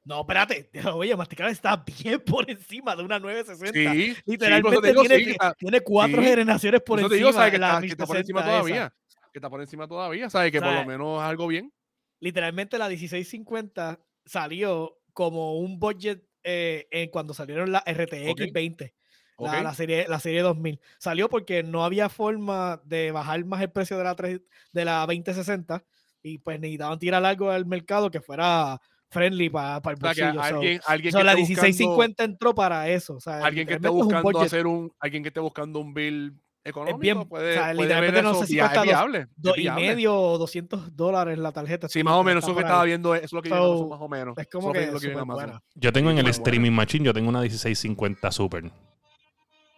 [0.06, 0.70] No, espérate.
[0.94, 3.92] Oye, Masticar está bien por encima de una 960.
[3.94, 7.30] Sí, Literalmente digo, tiene, sí, está- tiene cuatro generaciones por eso te encima.
[7.30, 7.50] digo, ¿sabes?
[7.52, 8.64] Que está, que está por encima 1060 esa.
[8.64, 8.94] todavía.
[9.32, 10.52] Que está por encima todavía, ¿sabes?
[10.52, 11.72] Que por lo menos es algo bien.
[12.20, 18.42] Literalmente la 1650 salió como un budget eh, en cuando salieron la RTX Ok.
[18.54, 18.94] 20.
[19.40, 20.80] La, serie, la serie 2000.
[21.00, 25.00] Salió porque no había forma de bajar más el precio de la, tres- de la
[25.06, 25.84] 2060
[26.22, 30.22] y pues necesitaban tirar algo al mercado que fuera friendly para el O sea, que
[30.24, 30.34] bolsillo.
[30.34, 33.16] so- alguien, alguien so que la esté buscando- 1650 entró para eso.
[33.16, 36.34] O sea, alguien que esté un buscando hacer un alguien que esté buscando un bill
[36.66, 39.58] económico bien- puede, o sea, puede literalmente no sé si cuesta dos- viable es dos
[39.58, 41.90] y medio o 200 dólares la tarjeta.
[41.90, 44.08] sí más o menos eso que estaba viendo eso es lo que yo más o
[44.08, 45.46] menos Es como es que lo que vi en súper Amazon.
[45.46, 45.64] buena.
[45.76, 46.32] Yo tengo en el buena.
[46.32, 48.72] streaming machine, yo tengo una 1650 Super.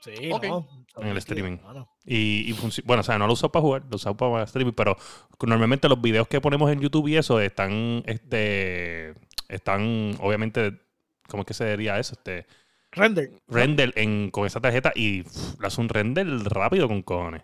[0.02, 0.45] Sí, Ok.
[0.45, 0.67] no,
[0.98, 1.58] En el streaming.
[2.06, 4.95] Y, y bueno, o sea, no lo uso para jugar, lo uso para streaming, pero
[5.45, 9.15] normalmente los videos que ponemos en YouTube y eso están, este,
[9.50, 10.80] están, obviamente,
[11.28, 12.13] ¿cómo es que se diría eso?
[12.13, 12.45] Este,
[12.95, 13.29] Render.
[13.47, 17.41] render en, con esa tarjeta y pff, le hace un render rápido con cojones.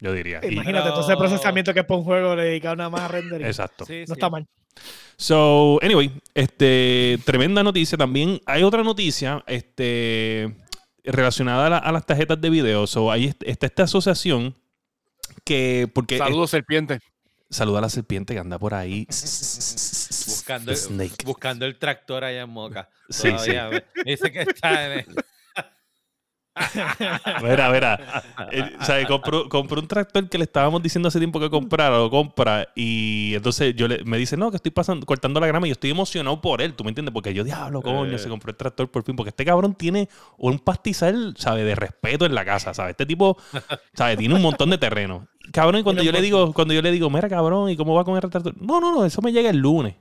[0.00, 0.40] Yo diría.
[0.42, 3.42] Y- Imagínate, entonces el procesamiento que es para un juego dedicado nada más a render.
[3.42, 3.84] exacto.
[3.86, 4.12] Sí, No sí.
[4.12, 4.46] está mal.
[5.16, 7.96] So, anyway, este, tremenda noticia.
[7.96, 10.54] También hay otra noticia, este,
[11.02, 12.86] relacionada a, la- a las tarjetas de video.
[12.86, 14.54] So, ahí est- está esta asociación
[15.44, 16.98] que, porque saludos serpiente
[17.50, 19.06] saluda a la serpiente que anda por ahí.
[20.26, 21.24] Buscando, el- snake.
[21.24, 22.88] buscando el tractor allá en Moca.
[23.08, 23.50] Sí, sí.
[23.52, 25.16] Me Dice que está en el-
[27.42, 28.00] Mira.
[28.50, 31.98] Eh, o sea, compró, compró un tractor que le estábamos diciendo hace tiempo que comprara,
[31.98, 32.68] lo compra.
[32.74, 35.72] Y entonces yo le, me dice, no, que estoy pasando, cortando la grama y yo
[35.74, 37.12] estoy emocionado por él, ¿tú me entiendes?
[37.12, 38.18] Porque yo, diablo, coño, Eh.
[38.18, 39.16] se compró el tractor por fin.
[39.16, 41.64] Porque este cabrón tiene un pastizal, ¿sabes?
[41.64, 42.90] De respeto en la casa, ¿sabes?
[42.92, 43.36] Este tipo,
[43.94, 44.16] ¿sabes?
[44.18, 45.28] Tiene un montón de terreno.
[45.52, 48.04] Cabrón, y cuando yo le digo, cuando yo le digo, mira, cabrón, ¿y cómo va
[48.04, 48.54] con el tractor?
[48.60, 49.94] No, no, no, eso me llega el lunes.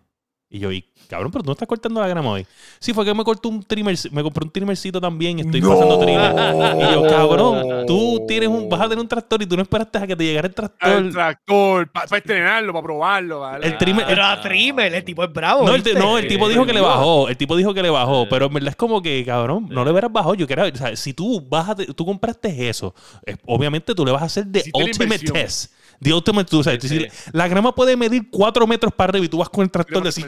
[0.48, 2.46] Y yo, y cabrón, pero tú no estás cortando la grama hoy.
[2.80, 6.00] Sí, fue que me cortó un trimmer, me compré un trimmercito también y estoy pasando
[6.00, 6.32] trimmer.
[6.78, 9.98] Y yo, cabrón, tú tienes un, vas a tener un tractor y tú no esperaste
[9.98, 11.12] a que te llegara el el tractor.
[11.12, 15.66] tractor para estrenarlo para probarlo para El trimmer- Pero a Trimmer, el tipo es bravo.
[15.66, 17.28] No el, no, el tipo dijo que le bajó.
[17.28, 18.28] El tipo dijo que le bajó.
[18.30, 20.36] Pero en verdad es como que, cabrón, no le hubieras bajado.
[20.36, 22.94] Yo quiero, o sea, si tú vas a, tú compraste eso,
[23.26, 25.74] es- obviamente tú le vas a hacer la ultimate test.
[26.02, 29.50] The ultimate, Sí, si la grama puede medir 4 metros para arriba y tú vas
[29.50, 30.24] con el tractor de así.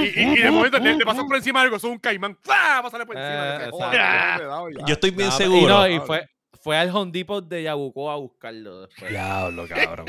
[0.00, 2.36] y, y, y de momento le, le pasas por encima de algo, es un caimán.
[2.44, 2.80] ¡Pah!
[2.82, 3.54] Pásale por encima.
[3.54, 3.76] Eh, que se exacto.
[3.76, 3.90] joda,
[4.36, 4.86] que cuidado, ya.
[4.86, 5.86] Yo estoy bien No, seguro.
[5.88, 6.26] Y, no, y fue,
[6.62, 9.10] fue al Home Depot de Yabucoa a buscarlo después.
[9.10, 10.06] Diablo, cabrón.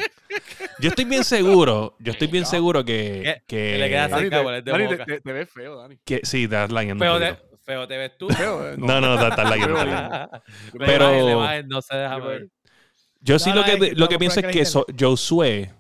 [0.80, 4.38] Yo estoy bien seguro, yo estoy bien seguro que, que, Que le queda Dani, cerca,
[4.38, 5.06] te, porque es de Dani, te, Boca.
[5.06, 5.98] te- te ves feo, Dani.
[6.04, 8.30] que- sí, te das Feo te, feo te ves tú.
[8.30, 10.30] Feo, eh, No, no, estás Feo, estás
[10.78, 12.48] Pero- no se deja ver.
[13.22, 15.72] Yo sí No, lo no, que, que lo que pienso es que so- Josué,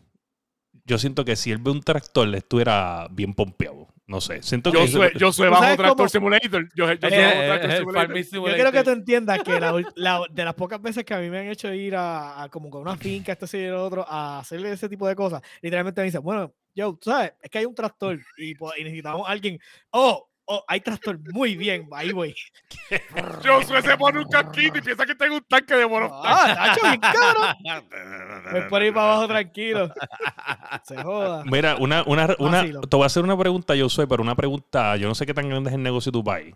[0.86, 3.88] yo siento que si él ve un tractor, le estuviera bien pompeado.
[4.08, 4.41] No sé.
[4.43, 6.67] Siento que Yo soy, yo soy ¿Tú bajo Tractor cómo- Simulator.
[6.75, 8.17] Yo, Tractor es el Simulator.
[8.49, 11.30] Yo quiero que tú entiendas que la, la- de las pocas veces que a mí
[11.30, 14.39] me han hecho ir a, a como con una finca, esto y lo otro, a
[14.39, 17.65] hacerle ese tipo de cosas, literalmente me dicen, bueno, yo, tú sabes, es que hay
[17.65, 19.60] un tractor y, pues, y necesitamos a alguien,
[19.91, 22.36] oh, oh, hay tractor, muy bien, ahí voy.
[23.43, 26.10] Yo soy se pone un casquito y piensa que tengo un tanque de mono.
[26.23, 27.41] Ah, Nacho, bien caro.
[28.51, 29.93] Voy por ahí para abajo tranquilo.
[30.84, 31.43] Se joda.
[31.45, 35.08] Mira, una, una, una, te voy a hacer una pregunta, Josué, pero una pregunta, yo
[35.08, 36.56] no sé qué tan grande es el negocio de tu país,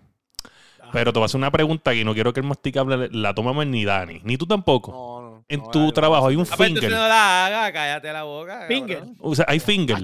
[0.91, 3.65] pero te voy a hacer una pregunta y no quiero que el masticable la tomemos
[3.65, 4.91] ni Dani, ni tú tampoco.
[4.91, 6.91] No, no, en no, tu trabajo hay un finger.
[6.91, 8.65] no la haga, cállate la boca.
[8.67, 8.99] Finger.
[8.99, 9.17] cabrón.
[9.19, 10.03] O sea, hay finger.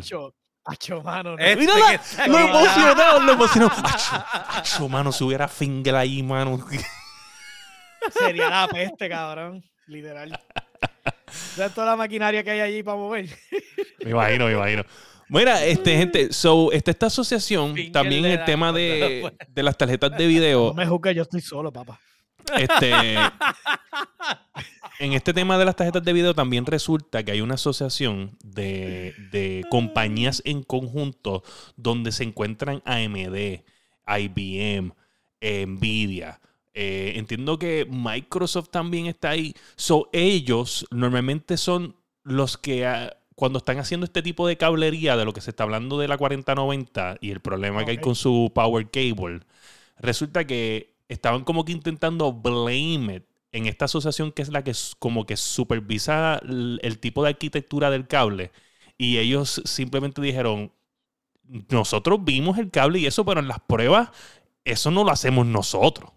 [0.66, 1.36] Acho, mano.
[1.36, 1.40] no.
[1.40, 3.72] Este Mírala, lo emocionado, lo emocionado.
[3.84, 6.60] Acho, acho, mano, si hubiera finger ahí, mano.
[8.12, 9.64] Sería la peste, cabrón.
[9.88, 10.40] Literal.
[11.28, 13.30] ¿Sabes toda la maquinaria que hay allí para mover?
[14.04, 14.84] Me imagino, me imagino.
[15.30, 20.18] Mira, este, gente, so, está esta asociación también el tema de, lo de las tarjetas
[20.18, 20.68] de video.
[20.68, 22.00] No me juzgues, yo estoy solo, papá.
[22.58, 23.16] Este,
[25.02, 29.16] en este tema de las tarjetas de video también resulta que hay una asociación de,
[29.32, 31.42] de compañías en conjunto
[31.76, 33.64] donde se encuentran AMD,
[34.06, 34.94] IBM,
[35.42, 36.40] eh, Nvidia.
[36.76, 39.56] Eh, entiendo que Microsoft también está ahí.
[39.76, 45.26] So, ellos normalmente son los que ah, cuando están haciendo este tipo de cablería de
[45.26, 48.52] lo que se está hablando de la 4090 y el problema que hay con su
[48.54, 49.40] power cable,
[49.98, 54.74] resulta que estaban como que intentando blame it en esta asociación que es la que
[55.00, 58.52] como que supervisa el, el tipo de arquitectura del cable
[58.98, 60.72] y ellos simplemente dijeron
[61.70, 64.10] nosotros vimos el cable y eso pero en las pruebas
[64.64, 66.12] eso no lo hacemos nosotros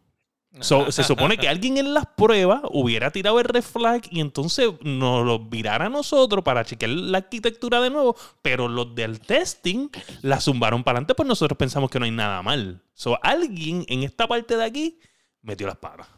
[0.61, 4.71] So, se supone que alguien en las pruebas hubiera tirado el red flag y entonces
[4.83, 9.89] nos lo virara a nosotros para chequear la arquitectura de nuevo, pero los del testing
[10.23, 12.83] la zumbaron para adelante, pues nosotros pensamos que no hay nada mal.
[12.95, 15.01] So, alguien en esta parte de aquí
[15.43, 16.09] metió las patas.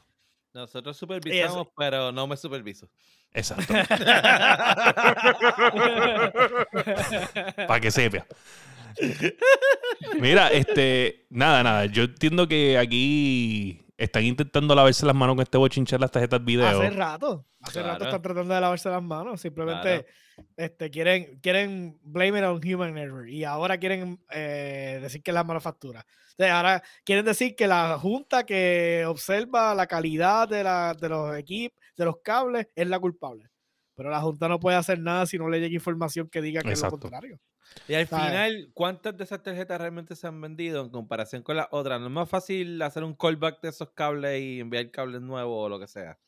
[0.56, 2.88] Nosotros supervisamos, pero no me superviso.
[3.34, 3.74] Exacto.
[7.66, 8.26] Para que sepa.
[10.18, 11.84] Mira, este, nada, nada.
[11.84, 16.66] Yo entiendo que aquí están intentando lavarse las manos con este bochinchar las tarjetas video.
[16.66, 17.44] Hace rato.
[17.60, 19.38] Hace rato están tratando de lavarse las manos.
[19.38, 20.06] Simplemente
[20.56, 23.28] este, quieren, quieren blame it on human error.
[23.28, 26.06] Y ahora quieren eh, decir que es la manufactura.
[26.30, 31.08] O sea, ahora quieren decir que la junta que observa la calidad de, la, de
[31.08, 33.50] los equipos, de los cables, es la culpable.
[33.94, 36.72] Pero la junta no puede hacer nada si no le llega información que diga que
[36.72, 36.96] es Exacto.
[36.96, 37.40] lo contrario.
[37.88, 38.26] Y al ¿Sabes?
[38.26, 42.00] final, ¿cuántas de esas tarjetas realmente se han vendido en comparación con las otras?
[42.00, 45.68] ¿No es más fácil hacer un callback de esos cables y enviar cables nuevos o
[45.68, 46.18] lo que sea?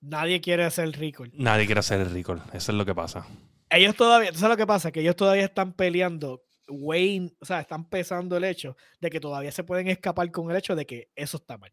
[0.00, 1.30] Nadie quiere hacer el recall.
[1.34, 2.42] Nadie quiere hacer el recall.
[2.52, 3.26] Eso es lo que pasa.
[3.70, 4.92] ellos todavía, ¿tú sabes lo que pasa?
[4.92, 9.50] Que ellos todavía están peleando, Wayne, o sea, están pesando el hecho de que todavía
[9.52, 11.72] se pueden escapar con el hecho de que eso está mal.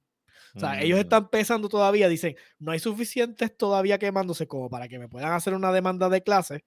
[0.55, 1.01] O sea, ellos Mm.
[1.01, 5.53] están pesando todavía, dicen, no hay suficientes todavía quemándose como para que me puedan hacer
[5.55, 6.63] una demanda de clase.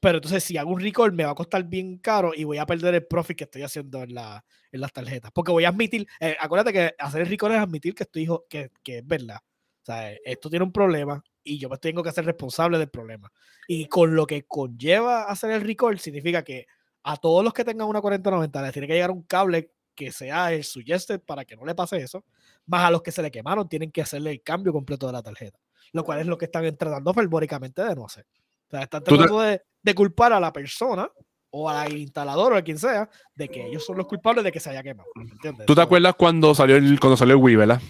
[0.00, 2.64] Pero entonces, si hago un recall, me va a costar bien caro y voy a
[2.64, 5.30] perder el profit que estoy haciendo en, la, en las tarjetas.
[5.30, 8.46] Porque voy a admitir, eh, acuérdate que hacer el recall es admitir que estoy hijo,
[8.48, 9.40] que, que es verdad.
[9.82, 13.32] O sea, esto tiene un problema y yo me tengo que hacer responsable del problema.
[13.66, 16.66] Y con lo que conlleva hacer el recall, significa que
[17.02, 20.52] a todos los que tengan una 4090 les tiene que llegar un cable que sea
[20.52, 22.24] el suggested para que no le pase eso,
[22.66, 25.22] más a los que se le quemaron tienen que hacerle el cambio completo de la
[25.22, 25.58] tarjeta,
[25.92, 28.26] lo cual es lo que están tratando fervóricamente de no hacer.
[28.68, 31.10] O sea, están tratando de, de culpar a la persona
[31.50, 34.60] o al instalador o a quien sea de que ellos son los culpables de que
[34.60, 35.10] se haya quemado.
[35.16, 35.66] ¿entiendes?
[35.66, 37.80] ¿Tú te acuerdas cuando salió el, cuando salió el Wii, verdad?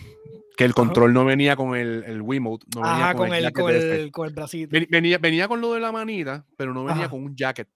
[0.60, 3.44] Que el control no venía con el, el Wiimote, no venía Ajá, con, con el,
[3.46, 4.02] el, con este.
[4.02, 4.68] el, con el bracito.
[4.70, 7.10] Ven- Venía, venía con lo de la manita, pero no venía Ajá.
[7.10, 7.66] con un jacket.
[7.68, 7.74] Me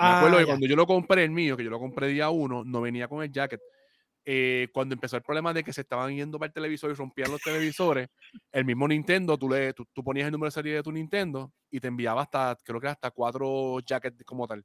[0.00, 2.64] Ah, acuerdo que cuando yo lo compré el mío, que yo lo compré día uno,
[2.64, 3.60] no venía con el jacket.
[4.24, 7.30] Eh, cuando empezó el problema de que se estaban yendo para el televisor y rompían
[7.30, 8.08] los televisores,
[8.50, 11.52] el mismo Nintendo, tú, le, tú, tú ponías el número de serie de tu Nintendo
[11.70, 14.64] y te enviaba hasta, creo que hasta cuatro jackets como tal.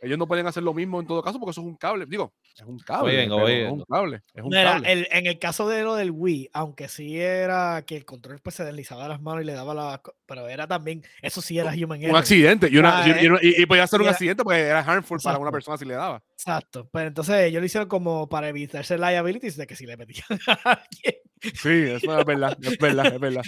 [0.00, 2.06] Ellos no pueden hacer lo mismo en todo caso porque eso es un cable.
[2.06, 3.12] Digo, es un cable.
[3.12, 3.72] Oigan, no es oigan.
[3.72, 4.22] un cable.
[4.32, 4.92] Es un Mira, cable.
[4.92, 8.54] el- en el caso de lo del Wii, aunque sí era que el control pues
[8.56, 10.00] se deslizaba de las manos y le daba la...
[10.26, 12.16] Pero era también, eso sí era human un error.
[12.18, 12.68] accidente.
[12.70, 14.80] Y, una- Ah, y- y una- y- y podía ser un era- accidente porque era
[14.80, 15.52] harmful para una Exacto.
[15.52, 16.22] persona si le daba.
[16.32, 16.88] Exacto.
[16.92, 20.24] Pero entonces ellos lo hicieron como para evitarse liabilities de que si le metían
[20.64, 21.14] a alguien.
[21.40, 22.56] Sí, eso es verdad.
[22.62, 23.42] Es verdad, es verdad.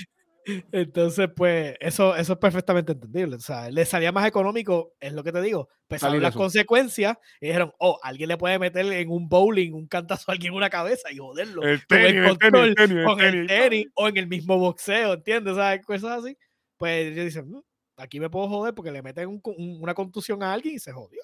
[0.73, 3.37] Entonces, pues, eso, eso es perfectamente entendible.
[3.37, 5.69] O sea, le salía más económico, es lo que te digo.
[5.89, 6.39] Pensaron Salir las eso.
[6.39, 10.53] consecuencias y dijeron, oh, alguien le puede meter en un bowling un cantazo a alguien
[10.53, 11.63] en una cabeza y joderlo.
[11.63, 13.49] El con el tenis, el tenis, control, el tenis, con el tenis.
[13.49, 15.57] tenis o en el mismo boxeo, ¿entiendes?
[15.57, 15.85] ¿Sabes?
[15.85, 16.37] Cosas así.
[16.77, 17.63] Pues ellos dicen, "Mm,
[17.97, 20.93] aquí me puedo joder porque le meten un un- una contusión a alguien y se
[20.93, 21.21] jodió.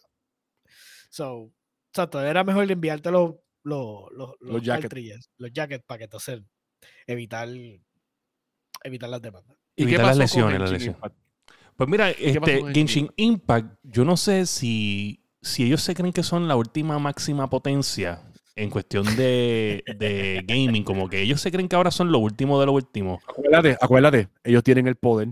[1.08, 1.52] So,
[1.90, 4.82] exacto, era mejor enviarte los, los, los, los, jackets.
[4.82, 6.40] cartridges, los jackets para que entonces
[7.06, 7.48] evitar,
[8.86, 9.56] evitar las demandas.
[9.74, 10.96] ¿Y qué Evitar las lesiones, las lesiones.
[10.96, 11.16] Impact?
[11.76, 16.48] Pues mira, este, Genshin Impact, yo no sé si, si ellos se creen que son
[16.48, 18.22] la última máxima potencia
[18.54, 22.58] en cuestión de, de gaming, como que ellos se creen que ahora son lo último
[22.58, 23.20] de lo último.
[23.28, 25.28] Acuérdate, acuérdate, ellos tienen el poder.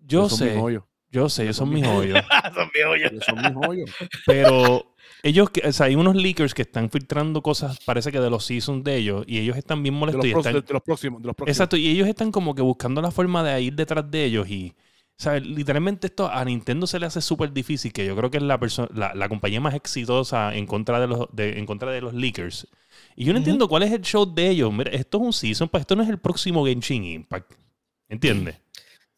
[0.00, 0.80] Yo Ellos mis sé,
[1.10, 2.22] yo sé, ellos son mis hoyos.
[2.54, 3.90] Son viejos ellos son mis joyos.
[4.26, 8.30] Pero ellos, que- o sea, hay unos leakers que están filtrando cosas, parece que de
[8.30, 10.24] los seasons de ellos, y ellos están bien De molestos.
[10.24, 11.56] los, y pro- están- de- de los próximos, de los próximos.
[11.56, 14.74] Exacto, y ellos están como que buscando la forma de ir detrás de ellos y,
[15.16, 15.44] ¿sabes?
[15.46, 18.58] Literalmente esto a Nintendo se le hace súper difícil, que yo creo que es la,
[18.94, 22.68] la, la compañía más exitosa en contra de los, de, en contra de los leakers.
[23.16, 24.72] Y yo no entiendo cuál es el show de ellos.
[24.72, 27.52] Mira, esto es un season, pues esto no es el próximo Genshin Impact.
[28.08, 28.60] ¿Entiendes?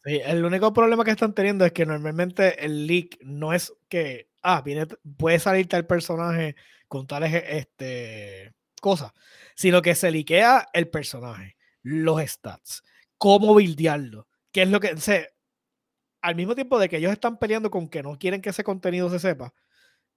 [0.03, 4.30] Sí, el único problema que están teniendo es que normalmente el leak no es que,
[4.41, 6.55] ah, viene, puede salir tal personaje
[6.87, 9.11] con tales este, cosas,
[9.55, 12.83] sino que se liquea el personaje, los stats,
[13.17, 15.29] cómo buildearlo, qué es lo que, se,
[16.21, 19.09] al mismo tiempo de que ellos están peleando con que no quieren que ese contenido
[19.09, 19.53] se sepa,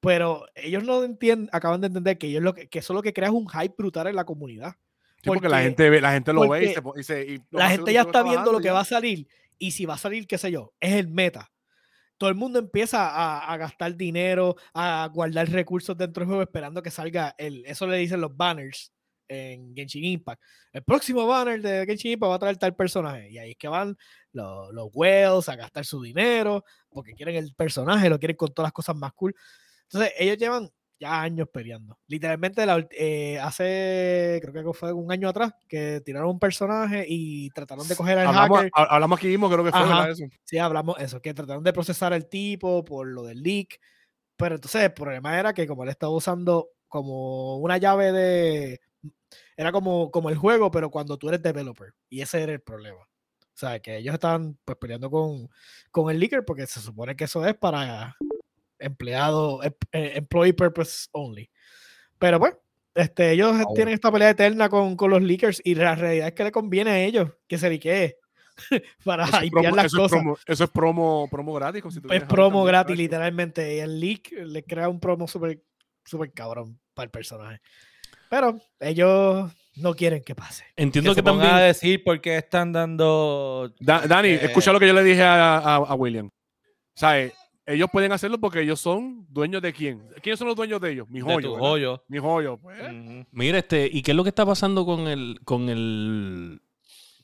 [0.01, 3.13] pero ellos no entienden, acaban de entender que ellos lo que, que eso lo que
[3.13, 4.75] crea es un hype brutal en la comunidad.
[5.23, 7.39] Sí, porque, la porque- gente ve, la gente lo ve y se, y se- y
[7.51, 8.73] lo la gente ya está viendo lo que ya.
[8.75, 11.51] va a salir y si va a salir, qué sé yo, es el meta.
[12.17, 16.91] Todo el mundo empieza a, gastar dinero, a guardar recursos dentro del juego esperando que
[16.91, 18.93] salga el, eso le dicen los banners
[19.29, 20.41] en Genshin Impact.
[20.73, 23.69] El próximo banner de Genshin Impact va a traer tal personaje y ahí es que
[23.69, 23.97] van
[24.33, 28.67] los, los whales a gastar su dinero porque quieren el personaje, lo quieren con todas
[28.67, 29.35] las cosas más cool.
[29.85, 31.99] Entonces ellos llevan ya años peleando.
[32.07, 37.51] Literalmente la eh, hace, creo que fue un año atrás, que tiraron un personaje y
[37.51, 38.73] trataron de coger al Hablamos, hacker.
[38.75, 40.11] ha- hablamos aquí mismo, creo que fue.
[40.11, 40.25] Eso.
[40.45, 43.81] Sí, hablamos eso, que trataron de procesar al tipo por lo del leak.
[44.37, 48.81] Pero entonces el problema era que como él estaba usando como una llave de...
[49.57, 51.93] Era como, como el juego, pero cuando tú eres developer.
[52.09, 53.01] Y ese era el problema.
[53.01, 55.49] O sea, que ellos estaban pues, peleando con,
[55.93, 58.17] con el leaker porque se supone que eso es para
[58.79, 61.51] empleado, em- eh, employee purpose only.
[62.19, 62.55] Pero pues,
[62.95, 63.67] este, ellos bueno.
[63.75, 66.91] tienen esta pelea eterna con, con los leakers y la realidad es que le conviene
[66.91, 68.17] a ellos que se liquee
[69.05, 70.21] para Eso es hypear promo, las eso es cosas.
[70.23, 71.83] promo- eso es promo, promo gratis.
[71.83, 73.75] como si tú Es promo gratis, literalmente.
[73.77, 75.61] Y el leak le crea un promo súper
[76.05, 77.61] super cabrón para el personaje.
[78.31, 80.65] Pero ellos no quieren que pase.
[80.77, 81.51] Entiendo que que, también.
[81.53, 85.23] a decir por qué están dando Da- Dani, Eh, escucha lo que yo le dije
[85.23, 86.31] a, a- a William.
[86.95, 87.33] ¿Sabes?
[87.67, 90.03] Ellos pueden hacerlo porque ellos son dueños de quién.
[90.23, 91.09] ¿Quiénes son los dueños de ellos?
[91.09, 91.57] Mi de joyo.
[91.57, 92.05] joyo.
[92.09, 92.59] Mi joyo.
[92.59, 93.27] Pues, Ujú.
[93.33, 96.61] Mira, este, ¿y qué es lo que está pasando con el, con el,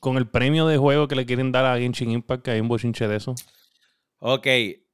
[0.01, 2.43] con el premio de juego que le quieren dar a Genshin Impact?
[2.45, 3.35] Que hay un bochinche de eso.
[4.19, 4.47] Ok,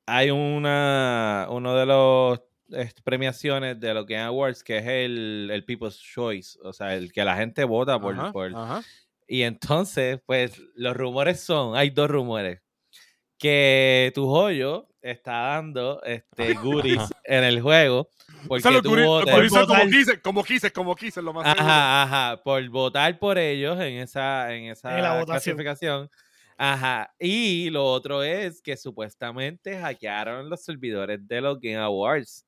[0.07, 5.65] hay una uno de los este, premiaciones de los Game Awards que es el, el
[5.65, 8.83] People's Choice, o sea, el que la gente vota por, ajá, por- ajá.
[9.29, 12.61] Y entonces, pues, los rumores son, hay dos rumores.
[13.39, 18.09] Que tu joyo está dando este goodies en el juego.
[18.47, 18.91] Porque O sea, tú
[19.67, 21.65] como quise, como quise, como quise, lo más seguro.
[21.65, 25.57] Ajá, ajá, por votar por ellos en esa, en esa En la votación.
[25.57, 26.11] clasificación.
[26.57, 27.13] Ajá.
[27.19, 32.47] Y lo otro es que supuestamente hackearon los servidores de los Game Awards.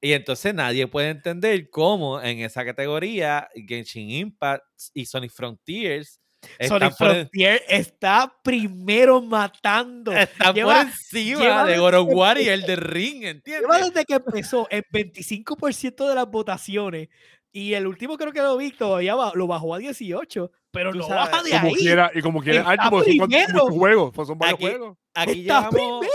[0.00, 6.20] Y entonces nadie puede entender cómo en esa categoría Genshin Impact y Sonic Frontiers
[6.58, 10.12] están, Sonic Frontier está primero matando.
[10.12, 13.60] están lleva- por encima lleva de God of desde War y el de Ring, ¿entiendes?
[13.62, 17.08] Lleva desde que empezó el 25% de las votaciones.
[17.52, 20.50] Y el último creo que lo vi todavía lo bajó a 18.
[20.72, 21.74] Pero no sabes, baja de Como ahí.
[21.74, 22.60] quiera, y como quiera.
[22.72, 23.46] Está pues son primero.
[23.52, 24.96] muchos juegos, pues son varios Aquí- juegos.
[25.14, 26.06] Aquí Está llevamos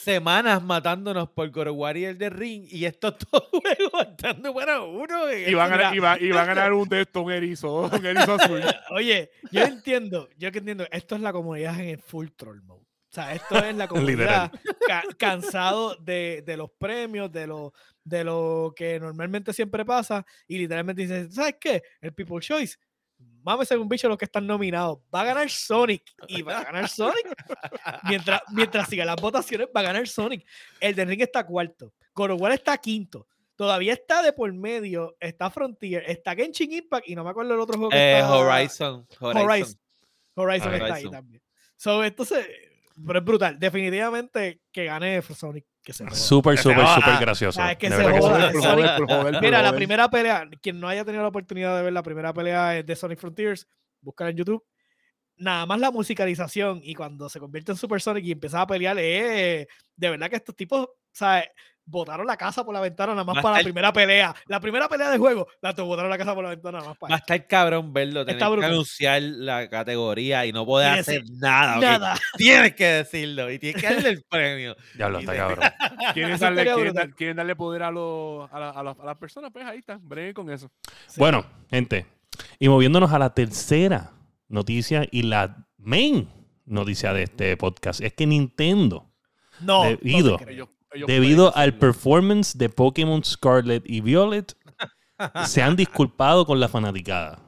[0.00, 5.28] semanas matándonos por War y el de Ring y estos dos juegos están número uno.
[5.28, 7.32] en Y va a ganar, y va, y va a ganar un de estos, un
[7.32, 8.62] erizo, un erizo azul.
[8.90, 12.80] Oye, yo entiendo, yo que entiendo, esto es la comunidad en el full troll mode.
[12.82, 14.50] O sea, esto es la comunidad
[14.88, 20.58] ca- cansado de, de los premios, de lo, de lo que normalmente siempre pasa, y
[20.58, 21.80] literalmente dice, ¿sabes qué?
[22.00, 22.76] El People's Choice,
[23.42, 24.98] mámese un bicho los que están nominados.
[25.14, 27.26] Va a ganar Sonic, y va a ganar Sonic.
[28.08, 30.46] Mientras, mientras sigan las votaciones, va a ganar Sonic.
[30.80, 31.92] El de Ring está cuarto.
[32.14, 33.26] God of War está quinto.
[33.56, 37.60] Todavía está de por medio, está Frontier, está Genshin Impact, y no me acuerdo el
[37.60, 39.06] otro juego que Eh, está- Horizon.
[39.20, 39.42] Horizon.
[39.48, 39.80] Horizon.
[40.34, 41.42] Horizon está ahí también.
[41.76, 42.46] So, entonces,
[43.06, 43.58] pero es brutal.
[43.58, 45.64] Definitivamente que gane Sonic.
[45.82, 46.08] Que se.
[46.12, 47.60] Súper, súper, súper gracioso.
[47.62, 48.28] Ah, es que De se verdad que sí.
[48.28, 48.52] joda.
[48.52, 51.28] Por Sonic- joder, por joder, por Mira, la primera pelea, quien no haya tenido la
[51.28, 53.68] oportunidad de ver la primera pelea de Sonic Frontiers,
[54.00, 54.64] búscala en YouTube.
[55.36, 58.96] Nada más la musicalización y cuando se convierte en Super Sonic y empieza a pelear,
[58.98, 61.46] eh, de verdad que estos tipos, ¿sabes?
[61.86, 64.34] Botaron la casa por la ventana nada más Va para la primera pelea.
[64.46, 66.94] La primera pelea de juego, la to- botaron la casa por la ventana nada más
[66.94, 67.16] Va a para.
[67.16, 68.24] estar cabrón verlo.
[68.24, 71.76] Tener Está que anunciar la categoría y no poder hacer decir nada.
[71.78, 72.16] Nada.
[72.38, 74.76] Tienes que decirlo y tienes que darle el premio.
[74.98, 75.58] Ya lo está, cabrón.
[76.14, 76.94] ¿Quieren darle, quieren, brutal.
[76.94, 79.50] dar- quieren darle poder a, los, a, la- a las- a las personas?
[79.52, 80.70] Pues ahí está, breguen con eso.
[81.06, 81.20] Sí.
[81.20, 82.06] Bueno, gente,
[82.58, 84.12] y moviéndonos a la tercera
[84.48, 86.30] noticia y la main
[86.64, 89.12] noticia de este podcast, es que Nintendo,
[89.60, 89.84] No.
[89.84, 90.38] no te Debido.
[90.38, 90.70] creo.
[91.06, 94.56] Debido al performance de Pokémon Scarlet y Violet,
[95.46, 97.40] se han disculpado con la fanaticada.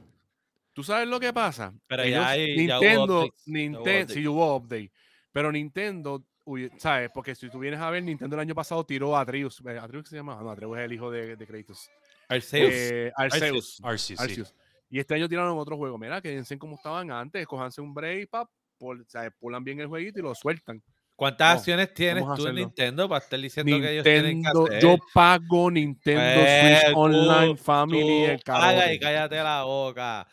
[0.73, 1.73] ¿Tú sabes lo que pasa?
[1.87, 4.93] Pero Ellos- ya hay- Nintendo, ya hubo Nintendo, sí hubo update.
[5.33, 7.11] Pero Nintendo, uy, ¿sabes?
[7.15, 9.63] Porque si tú vienes a ver, Nintendo el año pasado tiró a Atreus.
[9.67, 10.39] eh, ¿Atreus qué se llama?
[10.43, 11.89] No, Atreus es el hijo de, de Kratos.
[12.29, 12.71] Arceus.
[12.75, 13.81] Eh, Arceus.
[13.83, 14.15] Arceus, sí.
[14.19, 14.55] Arceus.
[14.91, 15.99] Y este año tiraron otro juego.
[15.99, 19.33] Mira, quédense como estaban antes, cojanse un break, pap, por, ¿sabes?
[19.39, 20.83] pulan bien el jueguito y lo sueltan.
[21.17, 22.55] ¿Cuántas no, acciones tienes tú en.
[22.57, 24.83] Nintendo para estar diciendo que ellos tienen que Nintendo, hacer?
[24.83, 28.93] yo pago Nintendo Pues, Switch tú- Online Family, Tú el paga cabrón.
[28.95, 30.27] y cállate la boca.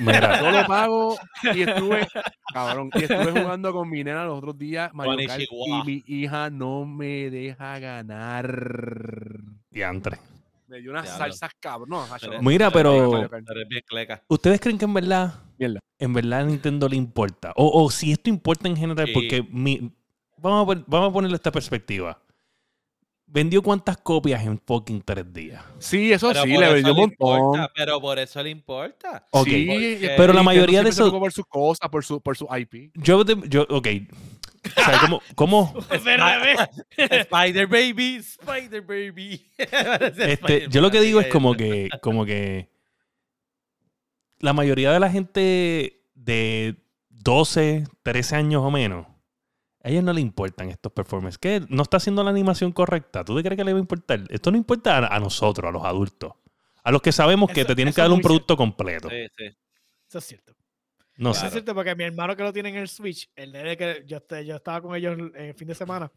[0.00, 1.16] Mira, Yo lo pago
[1.54, 2.06] y estuve,
[2.52, 6.50] cabrón, y estuve jugando con mi nena los otros días Mario Kart, y mi hija
[6.50, 9.40] no me deja ganar.
[9.70, 10.18] diantre.
[10.68, 11.88] Me dio unas salsas cabrón.
[11.90, 12.06] No.
[12.42, 13.28] Mira, pero.
[14.28, 15.80] ¿ustedes creen que en verdad, Mierda.
[15.98, 17.52] en verdad a Nintendo le importa?
[17.56, 19.12] O, o si esto importa en general, Sí.
[19.12, 19.92] porque mi,
[20.38, 22.20] vamos, a, vamos a ponerle esta perspectiva.
[23.28, 25.60] ¿Vendió cuántas copias en fucking tres días?
[25.80, 27.38] Sí, eso Pero sí, le vendió un montón.
[27.38, 29.18] importa, pero por eso le importa.
[29.18, 32.92] Sí, Porque- pero la mayoría de esos- por sus cosas, por su, por su IP.
[32.94, 33.88] Yo, yo, ok,
[34.76, 36.56] O sea, ¿cómo, cómo Bebé.
[36.96, 39.50] Spider Baby, Spider Baby.
[39.58, 42.68] Este, yo lo que digo es como que, como que
[44.38, 46.76] la mayoría de la gente de
[47.10, 49.06] 12, 13 años o menos,
[49.82, 51.38] a ellos no le importan estos performances.
[51.38, 51.62] ¿Qué?
[51.68, 53.24] ¿No está haciendo la animación correcta?
[53.24, 54.24] ¿Tú te crees que le va a importar?
[54.30, 56.32] Esto no importa a, a nosotros, a los adultos.
[56.82, 59.08] A los que sabemos que Eso- te tienen que dar un producto completo.
[59.08, 59.44] Sí, sí.
[60.08, 60.54] Eso es cierto.
[61.16, 61.46] No Eso sé.
[61.46, 64.18] es cierto porque mi hermano que lo tiene en el Switch, el nene que yo,
[64.18, 66.10] este- yo estaba con ellos el, el fin de semana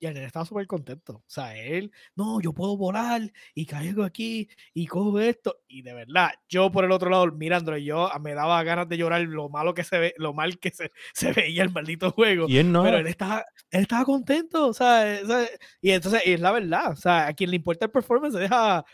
[0.00, 1.14] y el estaba súper contento.
[1.14, 3.20] O sea, él, no, yo puedo volar
[3.54, 5.60] y caigo aquí y cojo esto.
[5.66, 8.96] Y de verdad, yo por el otro lado mirándolo, yo ah, me daba ganas de
[8.96, 12.46] llorar lo malo que se ve, lo mal que se, se veía el maldito juego.
[12.48, 12.82] Y él no.
[12.84, 15.46] Pero él estaba, él estaba contento, o sea, eh, o sea,
[15.80, 18.40] y entonces y es la verdad, o sea, a quien le importa el performance se
[18.40, 18.84] deja a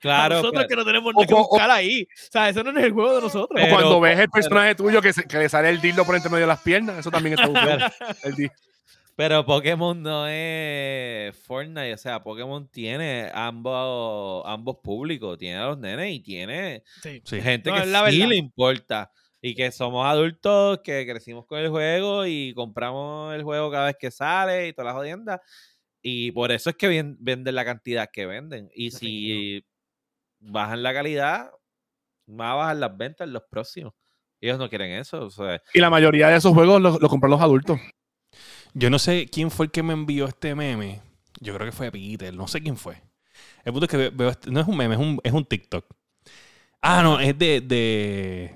[0.00, 0.36] Claro.
[0.36, 2.02] nosotros pero- que no tenemos O nada que o- buscar ahí.
[2.02, 3.60] O sea, eso no es el juego de nosotros.
[3.60, 6.04] O Pero- cuando ves el pero- personaje tuyo que, se- que le sale el dildo
[6.04, 7.86] por entre medio de las piernas, eso también está buscando.
[8.22, 8.48] El di-
[9.16, 15.78] Pero Pokémon no es Fortnite, o sea, Pokémon tiene ambos, ambos públicos, tiene a los
[15.78, 17.22] nenes y tiene Sí.
[17.40, 18.28] Gente No, que la sí verdad.
[18.28, 19.10] le importa
[19.40, 23.96] y que somos adultos que crecimos con el juego y compramos el juego cada vez
[23.98, 25.40] que sale y todas las jodiendas
[26.02, 29.64] y por eso es que ven- venden la cantidad que venden y si
[30.40, 31.50] bajan la calidad
[32.28, 33.94] va a bajar las ventas en los próximos
[34.40, 37.30] ellos no quieren eso o sea, Y la mayoría de esos juegos los, los compran
[37.30, 37.78] los adultos.
[38.78, 41.00] Yo no sé quién fue el que me envió este meme.
[41.40, 42.34] Yo creo que fue Peter.
[42.34, 43.00] No sé quién fue.
[43.64, 45.46] El punto es que ve- veo este- no es un meme, es un, es un
[45.46, 45.86] TikTok.
[46.82, 48.54] Ah, no, es de, de.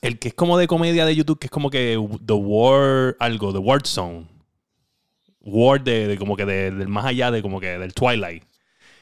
[0.00, 3.52] El que es como de comedia de YouTube, que es como que The War, algo,
[3.52, 4.26] The War Zone.
[5.40, 8.44] War de, de como que de- del más allá de como que del Twilight.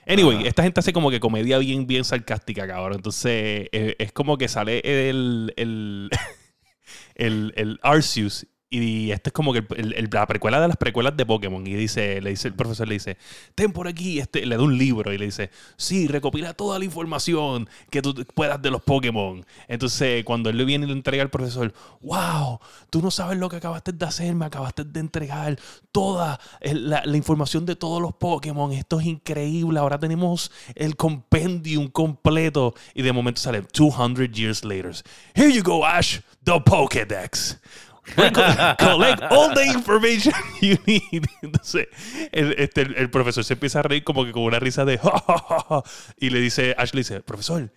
[0.07, 2.95] Anyway, esta gente hace como que comedia bien, bien sarcástica, cabrón.
[2.95, 4.81] Entonces, es como que sale
[5.11, 6.09] el, el,
[7.15, 11.25] el, el Arceus y este es como que el- la precuela de las precuelas de
[11.25, 11.67] Pokémon.
[11.67, 13.17] Y dice, le dice, el profesor le dice,
[13.55, 16.85] ten por aquí, este, le da un libro y le dice, sí, recopila toda la
[16.85, 19.45] información que tú puedas de los Pokémon.
[19.69, 22.59] Entonces, cuando él le viene y le entrega al profesor, wow,
[22.91, 25.59] tú no sabes lo que acabaste de hacer, me acabaste de entregar
[25.91, 28.73] toda el- la, la información de todos los Pokémon.
[28.73, 29.79] Esto es increíble.
[29.79, 32.75] Ahora tenemos el compendium completo.
[32.95, 34.95] Y de momento sale 200 years later.
[35.35, 37.59] Here you go, Ash, the Pokédex.
[38.79, 41.27] Collect all the information you need.
[41.43, 41.89] Entonces,
[42.33, 44.99] el, este, el- el profesor se empieza a reír como que con una risa de
[46.19, 47.71] y le dice, Ash le dice, profesor,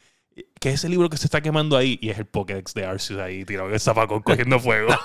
[0.59, 1.99] ¿qué es ese libro que se está quemando ahí?
[2.01, 4.89] Y es el Pokédex de Arceus ahí tirado en el zafacón cogiendo fuego.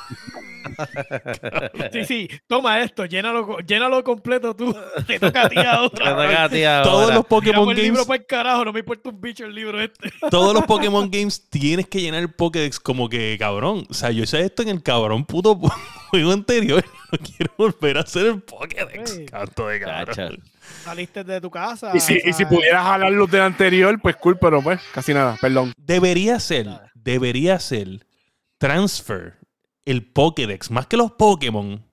[1.93, 4.75] Sí, sí, toma esto, llénalo, llénalo completo tú.
[5.07, 5.91] Te toca a ti ahora.
[5.91, 8.81] Te toca a ti Todos los Pokémon el libro Games para el carajo, no me
[8.81, 10.11] importa un bicho el libro este.
[10.31, 13.87] todos los Pokémon Games tienes que llenar el Pokédex como que cabrón.
[13.89, 15.59] O sea, yo hice esto en el cabrón puto
[16.11, 16.85] juego anterior.
[17.13, 19.21] No quiero volver a hacer el Pokédex.
[19.31, 20.43] Canto de cabrón.
[20.85, 21.91] Saliste de tu casa.
[21.95, 25.13] Y si, o y si pudieras jalar los del anterior, pues cool, pero pues casi
[25.13, 25.73] nada, perdón.
[25.77, 28.07] Debería ser, debería ser
[28.59, 29.39] transfer
[29.85, 31.85] el Pokédex, más que los Pokémon.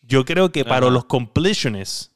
[0.00, 2.12] Yo creo que para los completionists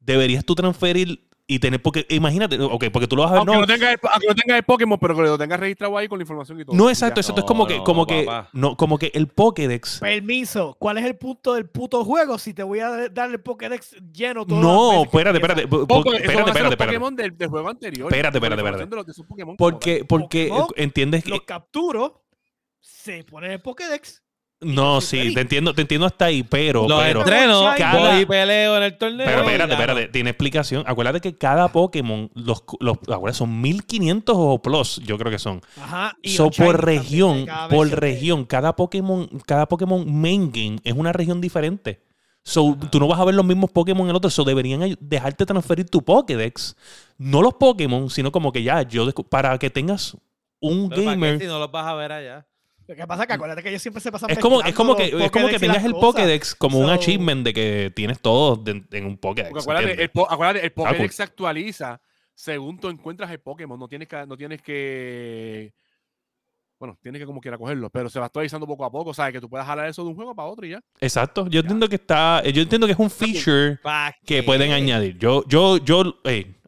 [0.00, 3.52] deberías tú transferir y tener porque imagínate, ok, porque tú lo vas a ver, Aunque
[3.54, 6.08] no, no, tengas el, aunque no tengas el Pokémon, pero que lo tengas registrado ahí
[6.08, 6.74] con la información y todo.
[6.74, 8.48] no exacto, exacto, es como que, No, como no, que, papá.
[8.54, 10.00] no, como que el Pokédex.
[10.00, 13.94] Permiso, ¿cuál es el punto del puto juego si te voy a dar el Pokédex
[14.10, 16.76] lleno todo No, espérate, espérate, espérate, espérate, espérate.
[16.76, 18.10] Pokémon del, del juego anterior.
[18.10, 19.56] Espérate, espérate, espérate.
[19.58, 22.24] Porque, porque Pokémon, entiendes que Los capturo,
[22.80, 24.23] se pone en el Pokédex.
[24.60, 28.26] No, sí, te entiendo, te entiendo hasta ahí, pero, Los pero, entreno, cada- voy y
[28.26, 29.26] peleo en el torneo.
[29.26, 30.84] pero espérate, espérate, tiene explicación.
[30.86, 35.60] Acuérdate que cada Pokémon, los, los ahora son 1500 o plus, yo creo que son.
[35.78, 36.16] Ajá.
[36.22, 41.40] y So, por región, por región, cada Pokémon, cada Pokémon main game es una región
[41.42, 42.02] diferente.
[42.42, 44.28] So, tú no vas a ver los mismos Pokémon en el otro.
[44.30, 46.76] So, deberían dejarte transferir tu Pokédex.
[47.18, 50.16] No los Pokémon, sino como que ya, yo descu- para que tengas
[50.60, 51.40] un Pero ¿para qué gamer.
[51.40, 52.46] si no los vas a ver allá.
[52.86, 54.94] Lo que pasa es que acuérdate que ellos siempre se pasan Es como, es como
[54.96, 55.92] que, es como que tengas el.
[55.92, 59.62] Pokédex como un achievement de que tienes todo de- en un Pokédex.
[59.62, 61.10] Acuérdate, el, acuérdate, el Pokédex cool.
[61.10, 62.00] se actualiza
[62.34, 63.78] según tú encuentras el Pokémon.
[63.78, 65.72] No tienes que, no tienes que
[66.78, 69.32] bueno, tienes que como quiera cogerlo, pero se va actualizando poco a poco, ¿sabes?
[69.32, 70.80] Que tú puedas jalar eso de un juego para otro y ya.
[71.00, 71.46] Exacto.
[71.48, 72.42] Yo entiendo que está.
[72.42, 75.16] Yo entiendo que es un feature ¿Pa' que pueden añadir.
[75.18, 76.16] Yo, yo, yo.
[76.24, 76.63] hey, Está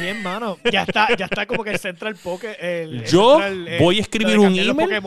[0.00, 0.58] bien, mano.
[0.70, 2.16] Ya está, ya está como que el Central.
[2.60, 4.98] El, el Yo Central, eh, voy a escribir un email.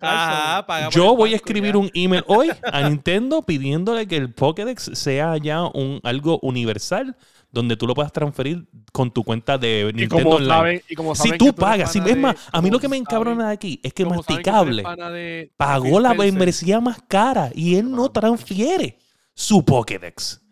[0.00, 1.78] Ajá, Yo voy a escribir ya.
[1.78, 7.16] un email hoy a Nintendo pidiéndole que el Pokédex sea ya un algo universal
[7.50, 10.48] donde tú lo puedas transferir con tu cuenta de Nintendo como Online.
[10.48, 12.78] saben, y como si saben tú que eres pagas, si, es más, a mí lo
[12.78, 17.50] que me encabrona de aquí es que tú Masticable de pagó la membresía más cara
[17.54, 18.98] y él no transfiere
[19.34, 20.42] su Pokédex.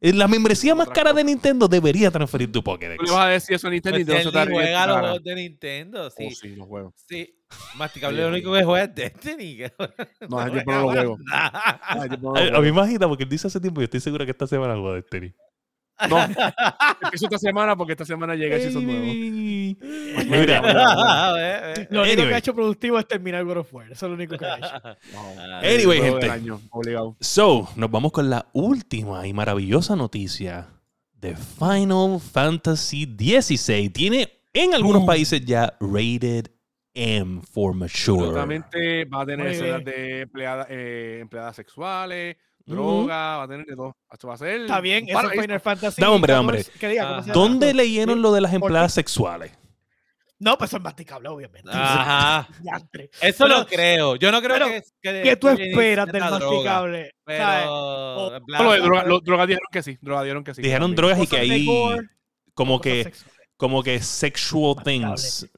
[0.00, 3.02] La membresía más cara de Nintendo debería transferir tu Tú Pokédex.
[3.02, 5.22] le vas a decir eso a Nintendo Pues y te va a juega los juegos
[5.24, 6.28] de Nintendo, sí.
[6.30, 6.94] Oh, sí, los juegos.
[7.08, 7.34] Sí.
[7.76, 9.58] Masticable lo único que juega es Destiny.
[10.28, 11.18] No, tiempo no lo juego.
[11.20, 11.80] nada.
[11.82, 14.00] Hace tiempo no lo A, mí me agita porque él dice hace tiempo y estoy
[14.00, 15.34] seguro que esta semana juego de Destiny.
[16.08, 16.18] No,
[17.02, 19.04] empiezo esta semana porque esta semana llega el season nuevo.
[19.04, 20.60] Mira,
[21.34, 21.88] Ve, ve.
[21.90, 22.32] Lo único que Anyway.
[22.34, 23.90] ha hecho productivo es terminar God of War.
[23.90, 24.98] Eso es lo único que ha hecho.
[25.62, 26.30] Anyway, gente.
[26.30, 26.60] año.
[27.20, 30.68] So, nos vamos con la última y maravillosa noticia
[31.12, 33.88] de Final Fantasy XVI.
[33.90, 36.46] Tiene en algunos países ya rated
[36.94, 38.18] M for mature.
[38.18, 39.84] Absolutamente va a tener bien.
[39.84, 42.36] de empleadas, eh, empleadas sexuales.
[42.68, 43.96] Droga, va a tener de todo.
[44.12, 44.60] Esto va a ser.
[44.62, 45.40] Está bien, eso es.
[45.40, 46.00] Final Fantasy.
[46.00, 46.78] Da, hombre, 14, hombre.
[46.78, 47.40] que diga, ¿cómo se llama?
[47.40, 49.52] ¿Dónde leyeron lo de las ¿Por empleadas sexuales?
[50.40, 51.68] No, pues eso es masticable, obviamente.
[51.72, 52.48] Ajá.
[53.20, 54.16] Eso Pero- lo creo.
[54.16, 57.14] Yo no creo pero, que, que, ¿Qué tú esperas del droga, masticable?
[57.24, 58.40] Pero.
[58.46, 59.98] No, de droga, los drogas dijeron que sí.
[60.00, 60.62] Drogas dijeron que sí.
[60.62, 61.66] Dijeron drogas y que ahí
[62.54, 63.40] como que, sexuales.
[63.56, 65.48] como que sexual things,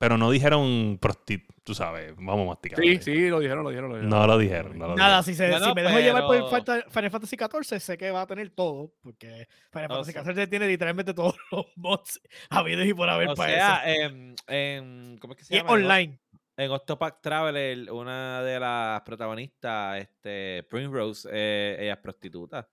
[0.00, 2.80] pero no dijeron prosti tú sabes, vamos a masticar.
[2.80, 3.90] Sí, sí, lo dijeron, lo dijeron.
[3.90, 4.10] Lo dijeron.
[4.10, 4.78] No lo dijeron.
[4.78, 6.48] no lo Nada, si, se, Bueno, si me dejo llevar por
[6.90, 10.66] Final Fantasy XIV, sé que va a tener todo, porque Final Fantasy sea- XIV tiene
[10.66, 14.06] literalmente todos los mods habidos y por haber O para sea, eso.
[14.06, 15.18] en, en.
[15.18, 15.68] ¿Cómo es que se llama?
[15.68, 16.18] En online.
[16.56, 22.68] En Octopath Traveler, una de las protagonistas, este, Primrose, eh, ella es prostituta.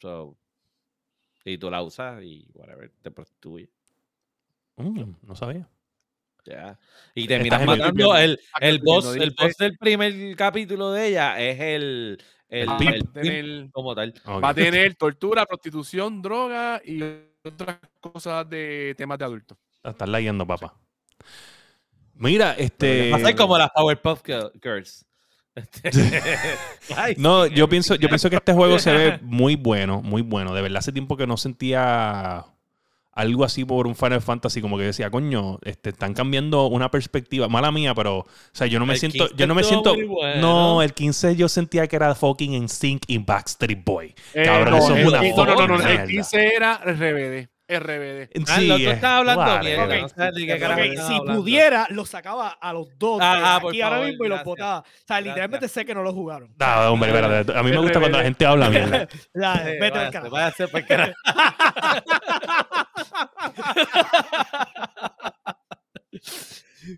[0.00, 0.36] So,
[1.44, 3.70] y tú la usas y whatever, te prostituye.
[4.76, 5.68] Mm, no sabía.
[6.48, 6.78] Ya.
[7.14, 12.22] Y terminas matando el, el boss, el boss del primer capítulo de ella es el,
[12.48, 12.94] el, El pimp.
[12.94, 14.14] el Va a tener- como tal.
[14.24, 14.44] Ok.
[14.44, 17.02] Va a tener tortura, prostitución, droga y
[17.44, 19.58] otras cosas de temas de adultos.
[19.82, 20.74] Estás leyendo, papá.
[22.14, 23.10] Mira, este.
[23.10, 25.04] Va a ser como las Powerpuff Girl- Girls.
[27.16, 30.54] No, yo pienso, yo pienso que este juego se ve muy bueno, muy bueno.
[30.54, 32.44] De verdad, hace tiempo que no sentía
[33.18, 37.48] algo así por un Final Fantasy, como que decía, coño, este, están cambiando una perspectiva,
[37.48, 39.96] mala mía, pero, o sea, yo no me El siento, 15 yo no me siento,
[40.06, 40.40] bueno.
[40.40, 44.14] no, el 15 yo sentía que era fucking NSYNC y Backstreet Boy.
[44.34, 46.06] Eh, Cabrón, no, eso es una no, no, no, no, El mierda.
[46.06, 47.48] 15 era RBD.
[47.68, 48.30] RBD.
[48.48, 49.90] Ah, Sí, no, estás hablando vale, mierda, no
[50.90, 51.42] qué si hablando.
[51.42, 53.20] pudiera, lo sacaba a los dos
[53.60, 54.78] por aquí ahora favor, mismo y los botaba.
[54.80, 56.54] O sea, literalmente sé que no lo jugaron.
[56.58, 59.06] No, hombre, espérate, a mí me gusta cuando la gente habla mierda.
[59.34, 60.30] Ya, Sí, vete al carajo.
[60.30, 61.12] váyase pa'l carajo.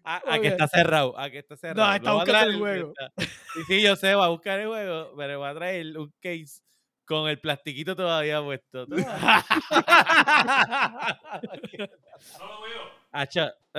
[0.05, 0.53] Ah, Aquí Ok.
[0.53, 1.95] está cerrado, aquí está cerrado.
[1.95, 2.93] está Lo voy a buscando el juego.
[2.97, 3.13] está-
[3.55, 6.63] Sí, sí, yo sé, va a buscar el juego, pero voy a traer un case
[7.11, 8.87] con el plastiquito todavía puesto.
[13.13, 13.77] Acha- ¡Ah!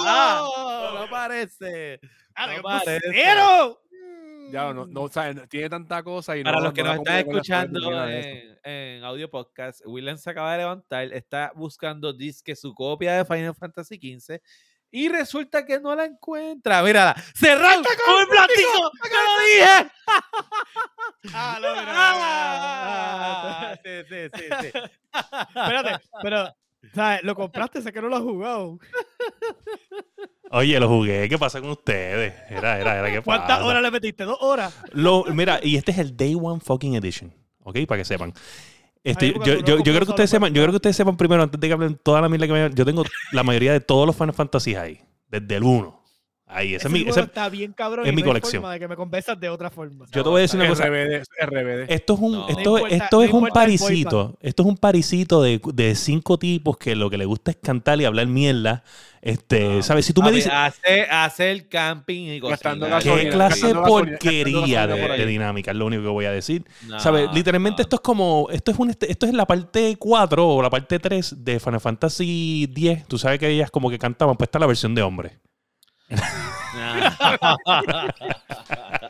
[0.04, 0.92] ¡Ah!
[1.00, 1.98] No parece.
[2.34, 3.00] Ah, No ¡Qué parece.
[4.52, 6.98] Ya, no, no, o sea, tiene tanta cosa y Para no- los que no nos
[6.98, 12.72] están escuchando en, en audio podcast, William se acaba de levantar, está buscando disque su
[12.72, 14.40] copia de Final Fantasy XV
[14.90, 16.82] y resulta que no la encuentra.
[16.82, 18.90] Mírala, cerrado con el plástico.
[19.02, 19.90] ¡Te lo dije!
[21.34, 21.58] Ah,
[23.68, 24.70] Ah, sí, sí, sí, sí.
[25.48, 26.54] Espérate, pero,
[26.94, 27.22] ¿sabes?
[27.24, 28.78] Lo compraste, sé que no lo has jugado.
[30.50, 32.32] Oye, lo jugué, ¿qué pasa con ustedes?
[32.48, 33.64] Era, era, era, ¿qué ¿Cuántas pasa?
[33.64, 34.24] horas le metiste?
[34.24, 34.72] ¿Dos horas?
[34.92, 37.34] Lo, mira, y este es el Day One fucking Edition.
[37.64, 37.78] ¿Ok?
[37.88, 38.32] Para que sepan.
[39.06, 41.60] Este, yo, yo, yo creo que ustedes sepan, yo creo que ustedes sepan primero, antes
[41.60, 44.16] de que hablen toda la mierda que me Yo tengo la mayoría de todos los
[44.16, 45.00] Final Fantasy ahí.
[45.30, 46.02] Desde el 1.
[46.48, 47.10] Ahí, ese Ese es mi.
[47.10, 48.62] ese- está bien cabrón es mi no colección.
[48.62, 50.06] forma de que me convenzas de otra forma.
[50.12, 50.84] yo te voy a decir una cosa.
[50.86, 51.92] RBD, RBD.
[51.92, 52.48] Esto es un, No.
[52.48, 54.38] esto, No importa- esto no es un parisito.
[54.40, 58.00] Esto es un parisito de, de cinco tipos que lo que le gusta es cantar
[58.00, 58.84] y hablar mierda.
[59.22, 60.06] Este, ¿sabes?
[60.06, 60.52] Si tú me Papi, dices.
[60.54, 63.02] hace, hace el camping y Gastando cocinar.
[63.02, 65.70] ¿Qué gasolina, clase de gasolina, porquería gasolina por de dinámica?
[65.72, 66.64] Es lo único que voy a decir.
[66.86, 67.28] No, ¿Sabes?
[67.34, 67.82] Literalmente no.
[67.82, 71.00] esto es como, esto es un, este- esto es la parte 4 o la parte
[71.00, 73.08] 3 de Final Fantasy 10.
[73.08, 75.38] Tú sabes que ellas como que cantaban, pues está la versión de hombre.
[76.08, 77.18] Esos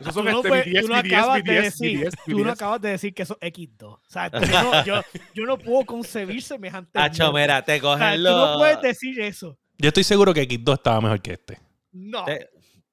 [0.03, 3.13] Tú son no, este puedes- tú no acabas de decir, tú no acabas de decir
[3.13, 3.83] que eso es X2.
[3.83, 5.01] O sea, tú no- yo,
[5.33, 6.99] yo no puedo concebir semejante.
[6.99, 7.55] Acho, mierda.
[7.55, 9.57] mira, te O sea, cogen tú no puedes decir eso.
[9.77, 11.59] Yo estoy seguro que X2 estaba mejor que este.
[11.91, 12.25] No.
[12.25, 12.49] Te,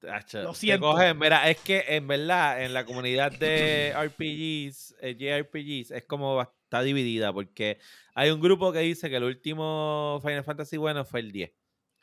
[0.09, 0.91] acho, Lo te siento.
[0.91, 6.41] cogen, mira, es que en verdad, en la comunidad de RPGs, eh, JRPGs, es como
[6.41, 7.79] está dividida porque
[8.13, 11.51] hay un grupo que dice que el último Final Fantasy bueno fue el 10.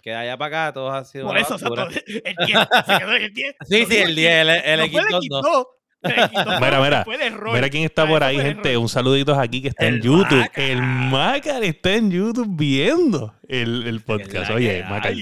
[0.02, 1.26] Que de allá para acá todos han sido.
[1.28, 1.84] Por eso, basura.
[1.84, 2.00] exacto.
[2.24, 2.58] El 10.
[2.86, 3.54] Se quedó en el 10.
[3.68, 5.40] Sí, sí, el 10, el, el no fue X2 no.
[5.40, 5.66] X2,
[6.02, 7.04] el X2 fue- Mira, mira.
[7.52, 8.76] Mira quién está por ahí, gente.
[8.76, 10.40] Un saludito aquí que está en YouTube.
[10.40, 10.60] Macar.
[10.64, 14.50] El Macar está en YouTube viendo el, el podcast.
[14.50, 15.14] Oye, Macar,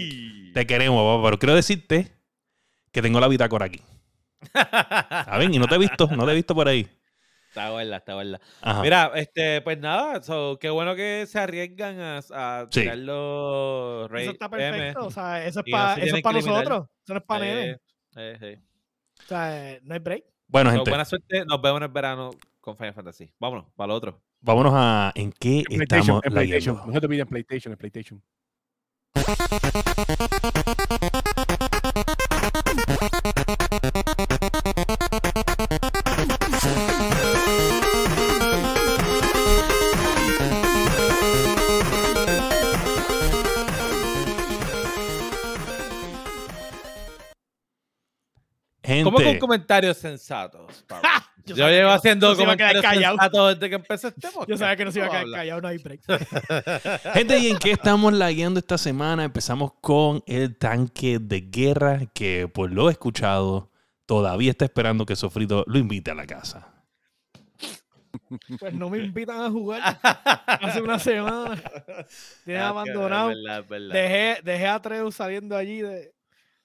[0.55, 2.12] te queremos, papá, pero quiero decirte
[2.91, 3.81] que tengo la bitácora aquí.
[4.55, 5.53] ¿Saben?
[5.53, 6.89] Y no te he visto, no te he visto por ahí.
[7.51, 8.40] Está buena, está buena.
[8.62, 8.80] Ajá.
[8.82, 12.80] Mira, este, pues nada, so, qué bueno que se arriesgan a, a Sí.
[12.82, 14.57] tirar los Raid Eso está M.
[14.57, 15.07] perfecto.
[15.07, 16.34] O sea, eso es no para que limitar.
[16.34, 16.86] nosotros.
[17.05, 17.70] Eso no es para Eh,
[18.16, 18.61] eh, eh.
[19.18, 20.24] O sea, no hay break.
[20.46, 22.30] Bueno, So, gente, buena suerte, nos vemos en el verano
[22.61, 23.32] con Final Fantasy.
[23.40, 24.22] Vámonos, para lo otro.
[24.40, 26.76] vámonos a en qué En PlayStation, estamos en PlayStation.
[26.86, 28.22] No se te olvide en PlayStation, en PlayStation.
[49.05, 50.84] ¿Cómo con comentarios sensatos?
[50.86, 51.09] Pablo?
[51.46, 53.16] Yo Yo, llevo haciendo no comentarios callado.
[53.16, 54.48] sensatos desde que empezó este podcast.
[54.51, 56.01] Yo sabía que no se iba a ¿Cómo quedar callado, no hay break.
[57.14, 59.24] gente, ¿y en qué estamos lagueando esta semana?
[59.24, 63.70] Empezamos con el tanque de guerra que, por lo escuchado,
[64.07, 66.74] todavía está esperando que Sofrito lo invite a la casa.
[68.59, 69.98] Pues no me invitan a jugar
[70.46, 71.61] hace una semana.
[72.44, 73.30] Tienen Ah, abandonado.
[73.30, 73.94] Es verdad, es verdad.
[73.94, 76.12] Dejé, dejé a Treu saliendo allí de,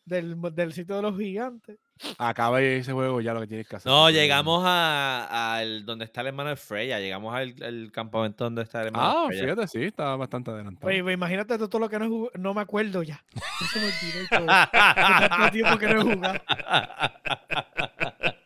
[0.05, 1.77] del, del sitio de los gigantes.
[2.17, 3.89] Acaba ese juego ya lo que tienes que hacer.
[3.89, 6.99] No, llegamos a, al donde está el hermano de Freya.
[6.99, 9.43] Llegamos al, al campamento donde está el hermano Ah, de Freya.
[9.55, 10.87] fíjate, sí, está bastante adelantado.
[10.87, 12.29] Oye, pues imagínate todo lo que no.
[12.37, 13.23] No me acuerdo ya.
[13.71, 14.45] Se me olvidó y todo.
[14.71, 16.39] Tanto tiempo que no he jugado.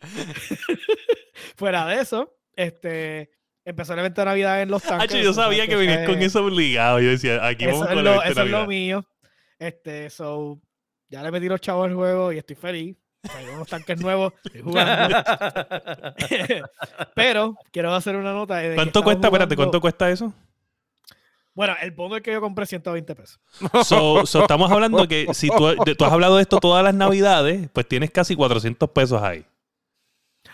[1.56, 3.30] Fuera de eso, este
[3.64, 5.22] empezó el evento de Navidad en los tanques.
[5.22, 7.00] Yo sabía que venías con eso obligado.
[7.00, 9.04] Yo decía, aquí Eso, vamos es con lo, la eso es lo mío.
[9.58, 10.58] Este, so,
[11.08, 12.96] ya le metí los chavos al juego y estoy feliz.
[13.22, 15.16] Traigo unos tanques nuevos, estoy jugando.
[17.14, 18.56] Pero quiero hacer una nota.
[18.56, 19.28] de ¿Cuánto cuesta?
[19.28, 20.32] Espérate, jugando- ¿cuánto cuesta eso?
[21.54, 23.40] Bueno, el bundle que yo compré 120 pesos.
[23.84, 27.86] So, so estamos hablando que si tú, has hablado de esto todas las navidades, pues
[27.88, 29.44] tienes casi 400 pesos ahí.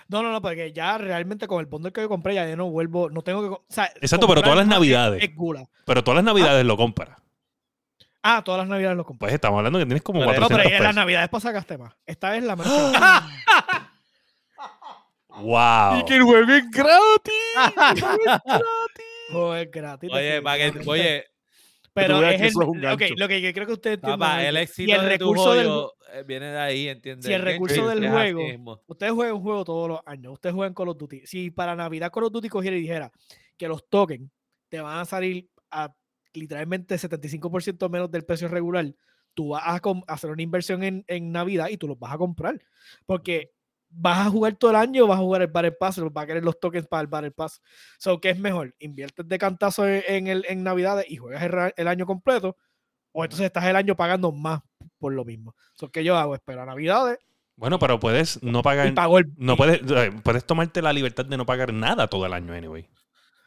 [0.08, 2.70] No, no, no, porque ya realmente con el bundle que yo compré ya yo no
[2.70, 3.48] vuelvo, no tengo que...
[3.48, 5.22] O sea, Exacto, pero todas las es- navidades.
[5.22, 5.68] Es, gula.
[5.84, 7.10] Pero todas las navidades lo compras.
[8.28, 9.26] Ah, todas las navidades lo compré.
[9.26, 10.94] Pues estamos hablando que tienes como no, 400 pero en las pesos.
[10.96, 11.94] navidades pasadas gasté más.
[12.04, 12.92] Esta vez la menos.
[15.28, 16.04] ¡Wow!
[16.08, 17.34] el juego es gratis!
[19.30, 20.10] Joder, gratis.
[20.12, 21.24] Oye, para que, oye,
[21.92, 22.54] Pero es que el, es
[23.16, 25.18] lo que yo creo que ustedes entiendan papá, es el que éxito si el de
[25.18, 25.68] tu recurso del
[26.14, 27.26] eh, viene de ahí, ¿entiendes?
[27.26, 28.82] si el recurso del es juego-.
[28.88, 30.32] Ustedes juegan un juego todos los años.
[30.32, 31.22] Ustedes juegan Call of Duty.
[31.26, 33.12] Si para Navidad Call of Duty cogiera y dijera
[33.56, 34.28] que los tokens
[34.68, 35.94] te van a salir a
[36.36, 38.94] literalmente 75% menos del precio regular,
[39.34, 42.60] tú vas a hacer una inversión en, en Navidad y tú los vas a comprar.
[43.04, 43.52] Porque
[43.88, 46.44] vas a jugar todo el año, vas a jugar el Battle Pass, vas a querer
[46.44, 47.60] los tokens para el Battle Pass.
[47.98, 48.74] So, ¿qué es mejor?
[48.78, 52.56] ¿Inviertes de cantazo en, en el, en Navidades y juegas el, el año completo?
[53.12, 54.60] O entonces estás el año pagando más
[54.98, 55.54] por lo mismo.
[55.74, 56.34] So, ¿Qué yo hago?
[56.34, 57.18] Espero a Navidades
[57.56, 58.86] Bueno, pero puedes no pagar.
[58.86, 58.94] el...
[59.36, 62.88] No puedes, eh, puedes tomarte la libertad de no pagar nada todo el año, anyway.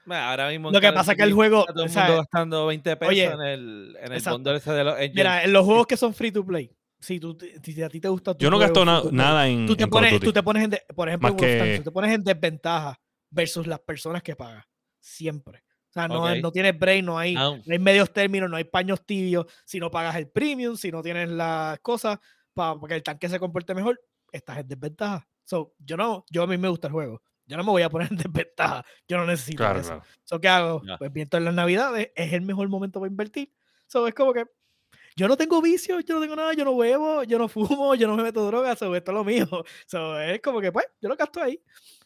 [0.07, 2.03] Ahora mismo en Lo que pasa es que el juego, está todo el o sea,
[2.05, 5.13] mundo gastando 20 pesos oye, en el, en el bundle ese de los Engine.
[5.15, 8.07] Mira, en los juegos que son free to play, si, tú, si a ti te
[8.09, 10.41] gusta tu Yo no juego gasto na- nada en, tú te, en pones, tú te
[10.43, 14.23] pones en, de- por ejemplo, en que- tú te pones en desventaja versus las personas
[14.23, 14.63] que pagan.
[14.99, 15.63] Siempre.
[15.89, 16.37] O sea, no, Ok.
[16.41, 19.45] no tienes break, no hay, Ah, no hay medios términos, no hay paños tibios.
[19.65, 22.19] Si no pagas el premium, si no tienes las cosas
[22.53, 23.99] para que el tanque se comporte mejor,
[24.31, 25.27] estás en desventaja.
[25.45, 27.21] So, yo no, yo a mí me gusta el juego.
[27.49, 28.85] Yo no me voy a poner en desventaja.
[29.07, 29.89] Yo no necesito Claro, eso.
[29.89, 30.03] claro.
[30.23, 30.81] So, ¿Qué hago?
[30.99, 33.51] Pues invierto en las navidades, es el mejor momento para invertir.
[33.87, 34.45] So, es como que
[35.15, 38.07] yo no tengo vicios, yo no tengo nada, yo no bebo, yo no fumo, yo
[38.07, 39.47] no me meto drogas, so, esto es lo mío.
[39.87, 41.59] So, es como que, pues, yo lo gasto ahí.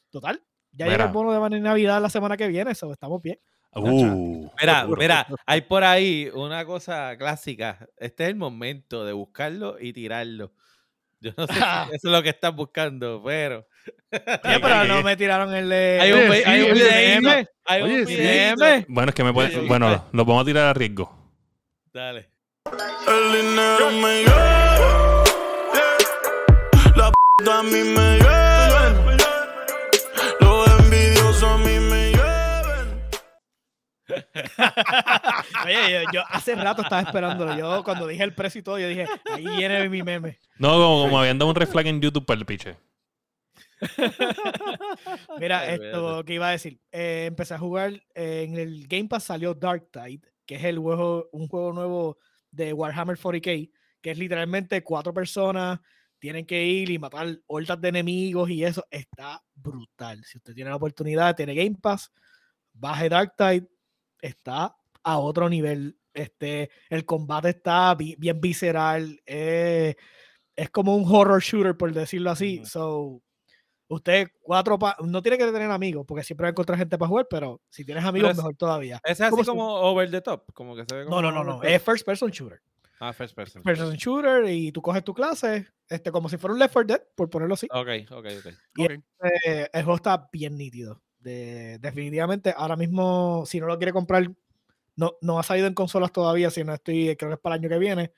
[0.09, 0.41] Total.
[0.71, 1.05] Ya llega Mira.
[1.07, 3.37] el bono de Navidad la semana que viene, so, estamos bien.
[3.75, 7.87] Uh, Mira, mira, hay por ahí una cosa clásica.
[7.97, 10.53] Este es el momento de buscarlo y tirarlo.
[11.19, 13.67] Yo no sé si eso es lo que estás buscando, pero.
[14.43, 15.99] Pero no me tiraron el de...
[16.01, 17.47] Hay un, hay un dime.
[17.65, 18.63] hay un Oye, videíto.
[18.65, 18.85] Dime.
[18.87, 19.67] bueno, es que me puede, Sí, sí.
[19.67, 21.11] bueno, lo vamos a tirar a riesgo.
[21.93, 22.29] Dale.
[23.07, 25.23] El dinero me llueve.
[26.95, 29.17] La p a mí me llueve.
[30.39, 33.09] Los envidiosos a mí me llueven.
[35.65, 37.55] Oye, yo, yo hace rato estaba esperándolo.
[37.57, 40.37] Yo cuando dije el precio y todo, yo dije, ahí viene mi meme.
[40.57, 42.75] No, como, como habían dado un red flag en YouTube para el piche.
[45.39, 46.79] Mira, esto que iba a decir.
[46.91, 50.79] eh, empecé a jugar eh, en el Game Pass salió Dark Tide, que es el
[50.79, 52.17] juego, un juego nuevo
[52.51, 53.71] de Warhammer 40k,
[54.01, 55.79] que es literalmente cuatro personas
[56.19, 60.23] tienen que ir y matar hordas de enemigos y eso está brutal.
[60.23, 62.11] Si usted tiene la oportunidad, tiene Game Pass,
[62.71, 63.67] baje Dark Tide,
[64.21, 64.73] está
[65.03, 65.97] a otro nivel.
[66.13, 69.95] Este, el combate está bi- bien visceral, eh,
[70.55, 72.59] es como un horror shooter, por decirlo así.
[72.67, 73.21] So,
[73.87, 77.09] usted cuatro pa- no tiene que tener amigos, porque siempre va a encontrar gente para
[77.09, 78.99] jugar, pero si tienes amigos, es- mejor todavía.
[79.03, 81.31] Ese es así ¿Cómo se- como over the top, como que se ve como No,
[81.31, 81.63] no, no, no.
[81.63, 82.61] Es first person shooter.
[82.99, 83.61] Ah, first person.
[83.63, 86.87] First person shooter y tú coges tu clase, este, como si fuera un Left 4
[86.95, 87.67] Dead, por ponerlo así.
[87.71, 88.53] Ok, ok, ok.
[88.77, 88.91] Y Ok.
[89.45, 91.01] eh, el juego está bien nítido.
[91.19, 94.29] De, definitivamente, ahora mismo, si no lo quiere comprar,
[94.95, 97.61] no, no ha salido en consolas todavía, si no estoy, creo que es para el
[97.61, 98.13] año que viene,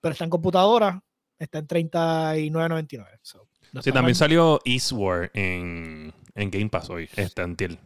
[0.00, 1.02] pero está en computadora,
[1.38, 3.18] está en 39.99.
[3.22, 3.48] So,
[3.82, 7.78] Sí, también salió Eastward en, en Game Pass hoy, este antiel.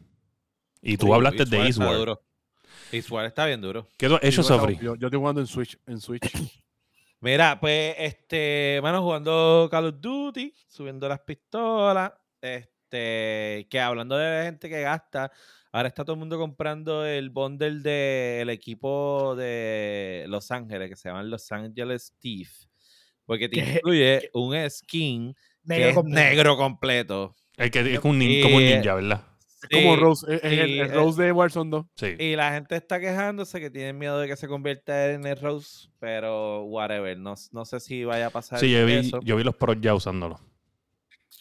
[0.82, 1.98] Y tú Sí, hablaste de Eastward está Eastward.
[1.98, 2.22] duro.
[2.90, 3.88] Eastward está bien duro.
[3.96, 4.76] ¿Qué tú has hecho, Sí, yo, Sofri?
[4.76, 5.78] yo, yo estoy jugando en Switch.
[5.86, 6.22] En Switch.
[7.20, 14.44] Mira, pues, este, bueno, jugando Call of Duty, subiendo las pistolas, este, que hablando de
[14.44, 15.32] gente que gasta,
[15.72, 21.08] ahora está todo el mundo comprando el bundle del equipo de Los Ángeles, que se
[21.08, 22.50] llama Los Angeles Steve,
[23.24, 23.72] porque te ¿Qué?
[23.76, 25.34] incluye un skin
[25.64, 26.20] Negro es completo.
[26.30, 27.36] negro completo.
[27.56, 29.22] El que es un nin- como un Y- ninja, ¿verdad?
[29.70, 31.86] Es como Sí, Rose, es, el, sí, el eh, Rose de Warzone 2.
[31.96, 32.14] Sí.
[32.18, 35.88] Y la gente está quejándose que tienen miedo de que se convierta en el Rose,
[35.98, 39.20] pero whatever, no, no sé si vaya a pasar Sí, yo vi, eso.
[39.22, 40.38] yo vi los pros ya usándolo.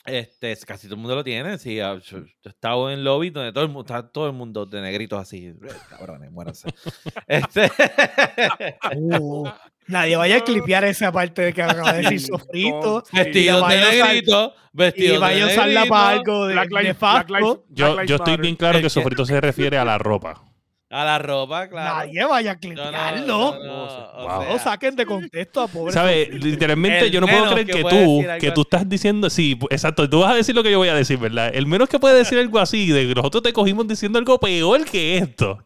[0.06, 1.58] Este, casi todo el mundo lo tiene.
[1.58, 4.34] Sí, ah, yo, yo he estado en lobby donde todo el mundo, está todo el
[4.34, 5.48] mundo de negritos así.
[5.48, 5.56] "Eh,
[5.90, 6.68] Cabrones, muéranse.
[7.28, 7.70] este,
[8.96, 9.48] Uh,
[9.88, 13.04] nadie vaya a clipear esa parte de que acaba de decir sofrito.
[13.10, 13.18] sí.
[13.18, 14.54] vestidos de negrito.
[14.56, 17.34] Y Vestidos vaya a de usarla para algo de Black Lives- Black nefasto.
[17.34, 20.42] Lives- Yo, Black Lives yo estoy bien claro que Sofrito se refiere a la ropa.
[20.90, 21.96] A la ropa, claro.
[22.06, 23.26] Nadie vaya a No, no, clipearlo.
[23.28, 24.42] no, no, no, o o Wow.
[24.44, 25.92] sea, No saquen de contexto a pobre.
[25.92, 26.30] ¿Sabes?
[26.30, 30.32] Literalmente yo no puedo creer que tú, que tú estás diciendo, sí, exacto, tú vas
[30.34, 31.50] a decir lo que yo voy a decir, ¿verdad?
[31.54, 34.86] El menos que puede decir algo así, de que nosotros te cogimos diciendo algo peor
[34.86, 35.66] que esto.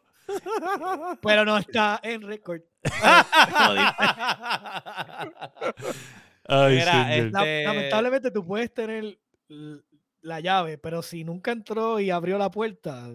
[1.21, 2.61] Pero no está en récord.
[6.49, 7.31] Ay, Mira, señor.
[7.31, 9.17] La- Este- Lamentablemente tú puedes tener
[10.21, 13.09] la llave, pero si nunca entró y abrió la puerta.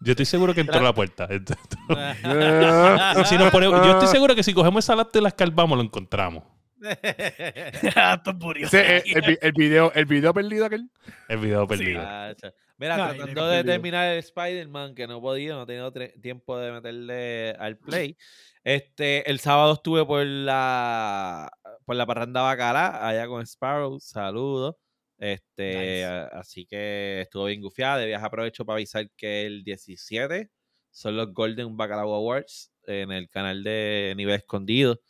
[0.00, 1.28] Yo estoy seguro que entró la puerta.
[1.28, 3.14] Yeah.
[3.26, 5.84] Si nos ponemos- yo estoy seguro que si cogemos esa laptop y la escarbamos, lo
[5.84, 6.44] encontramos.
[6.82, 8.66] Esto es murió.
[8.66, 10.90] Ese, eh, el, el video, el video perdido aquel.
[11.28, 12.02] El video perdido.
[12.02, 12.52] Gacho.
[12.76, 13.72] Mira, Ay, tratando de perdido.
[13.74, 18.16] terminar el Spider-Man, que no he podido, no he tenido tiempo de meterle al play.
[18.64, 21.50] Este, el sábado estuve por la
[21.84, 24.76] por la parranda bacala, allá con Sparrow, saludos.
[25.18, 26.04] Este, Nice.
[26.04, 27.98] a- así que estuvo bien gufiada.
[27.98, 30.50] De viaje aprovecho para avisar que el 17
[30.90, 35.00] son los Golden Bacalao Awards en el canal de Nivel Escondido.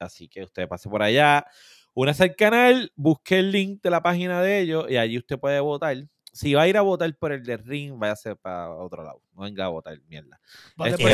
[0.00, 1.46] Así que usted pase por allá.
[1.94, 5.60] Únase al canal, busque el link de la página de ellos y allí usted puede
[5.60, 5.96] votar.
[6.32, 9.20] Si va a ir a votar por el de Ring, váyase para otro lado.
[9.34, 10.38] No venga a votar, mierda.
[10.76, 11.04] Vale, si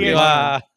[0.00, 0.14] día.
[0.16, 0.64] va,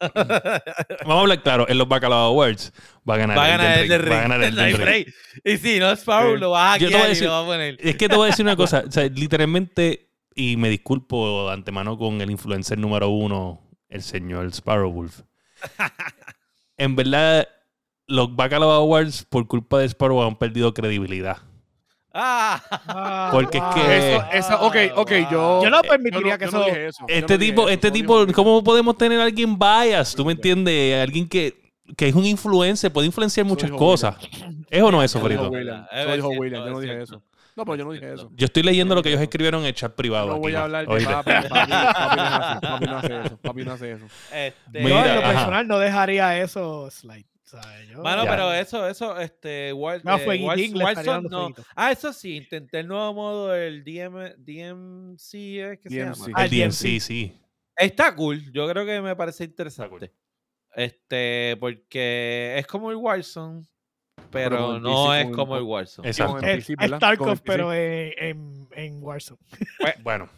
[1.02, 2.72] Vamos a hablar claro, en los Bacalao Awards
[3.08, 4.12] va a ganar, va a ganar el Elden de Ring, Ring.
[4.12, 5.06] Va a ganar el Elden Ring.
[5.44, 6.40] Y si no es Sparrow, Sí.
[6.40, 7.76] lo vas a Yo te voy a y decir- lo vas a poner.
[7.80, 8.84] Es que te voy a decir una cosa.
[8.86, 14.46] o sea, literalmente, y me disculpo de antemano con el influencer número uno, el señor
[14.52, 15.22] Sparrow Wolf.
[16.76, 17.48] en verdad,
[18.06, 21.38] los Bacalao Awards, por culpa de Sparrow, han perdido credibilidad.
[22.12, 25.62] Ah, Ah, Porque es que- Eso, eso, ok, ok, yo.
[25.62, 27.62] Yo no eh, permitiría yo que yo no eso- dije eso, yo Este no tipo,
[27.62, 30.14] eso, este tipo, ¿cómo podemos tener a alguien bias?
[30.14, 31.00] ¿Tú me entiendes?
[31.02, 31.60] Alguien que,
[31.96, 34.16] que es un influencer, puede influenciar Eso muchas cosas.
[34.70, 35.42] ¿Es o no eso, Eso Frito?
[35.46, 37.22] Eso dijo cierto, William, yo no es dije eso.
[37.56, 38.30] No, pero yo no dije Es eso.
[38.34, 40.28] Yo estoy leyendo lo que ellos escribieron en el chat privado.
[40.28, 43.72] No aquí, voy a hablar de papi, papi, papi no papi hace eso, papi no
[43.72, 44.04] hace eso.
[44.32, 45.32] Este, Yo Mira, en lo ajá.
[45.32, 47.26] personal no dejaría eso slide.
[47.90, 48.30] Yo- Mano, Ya.
[48.30, 51.40] pero eso, eso, este, War, No, eh, fueguitín, War- le estaría Warzone, dando no.
[51.54, 51.64] fueguito.
[51.76, 55.80] Ah, eso sí, intenté el nuevo modo, el DM, DMC, ¿eh?
[55.82, 56.16] ¿qué se DMC.
[56.28, 56.32] llama?
[56.34, 57.40] Ah, El DMC, sí.
[57.76, 60.12] Está cool, yo creo que me parece interesante.
[60.74, 63.62] Este, porque es como el Warzone,
[64.30, 66.08] pero, no es como el Warzone.
[66.08, 66.38] Exacto.
[66.46, 66.98] Es, es.
[66.98, 69.40] Tarkov, pero en, en, en Warzone.
[70.02, 70.28] Bueno.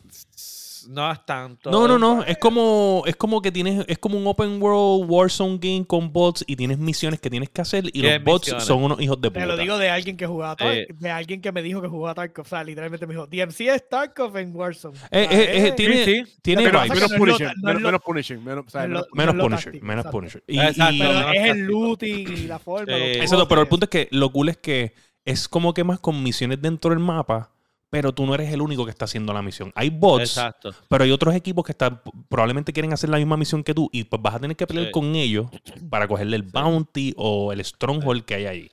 [0.89, 1.71] No es tanto.
[1.71, 2.23] No, no, no.
[2.25, 6.45] Es como, es como que tienes, es como un open world Warzone game con bots
[6.47, 8.65] y tienes misiones que tienes que hacer y los bots misiones.
[8.65, 9.47] son unos hijos de Te puta.
[9.47, 10.87] lo digo de alguien que jugaba Eh.
[10.91, 12.47] de alguien que me dijo que jugaba Tarkov.
[12.47, 14.97] O sea, literalmente me dijo, DMC es Tarkov en Warzone.
[15.11, 16.23] Eh, eh, eh, tiene, sí.
[16.43, 20.11] tiene Pero Menos, menos no menos, menos o sea, Punisher, táctico, menos exacto.
[20.19, 20.45] Punisher.
[20.47, 22.95] Y, Exacto, y- Pero no, es el looting y la forma.
[22.95, 23.01] Sí.
[23.01, 24.93] los Exacto, pero el punto es que lo cool es que
[25.25, 27.51] es como que más con misiones dentro del mapa,
[27.91, 29.73] pero tú no eres el único que está haciendo la misión.
[29.75, 30.73] Hay bots, Exacto.
[30.89, 34.05] pero hay otros equipos que están, probablemente quieren hacer la misma misión que tú y
[34.05, 34.93] pues vas a tener que pelear Sí.
[34.93, 35.47] con ellos
[35.91, 38.71] para cogerle el bounty o el stronghold que hay ahí.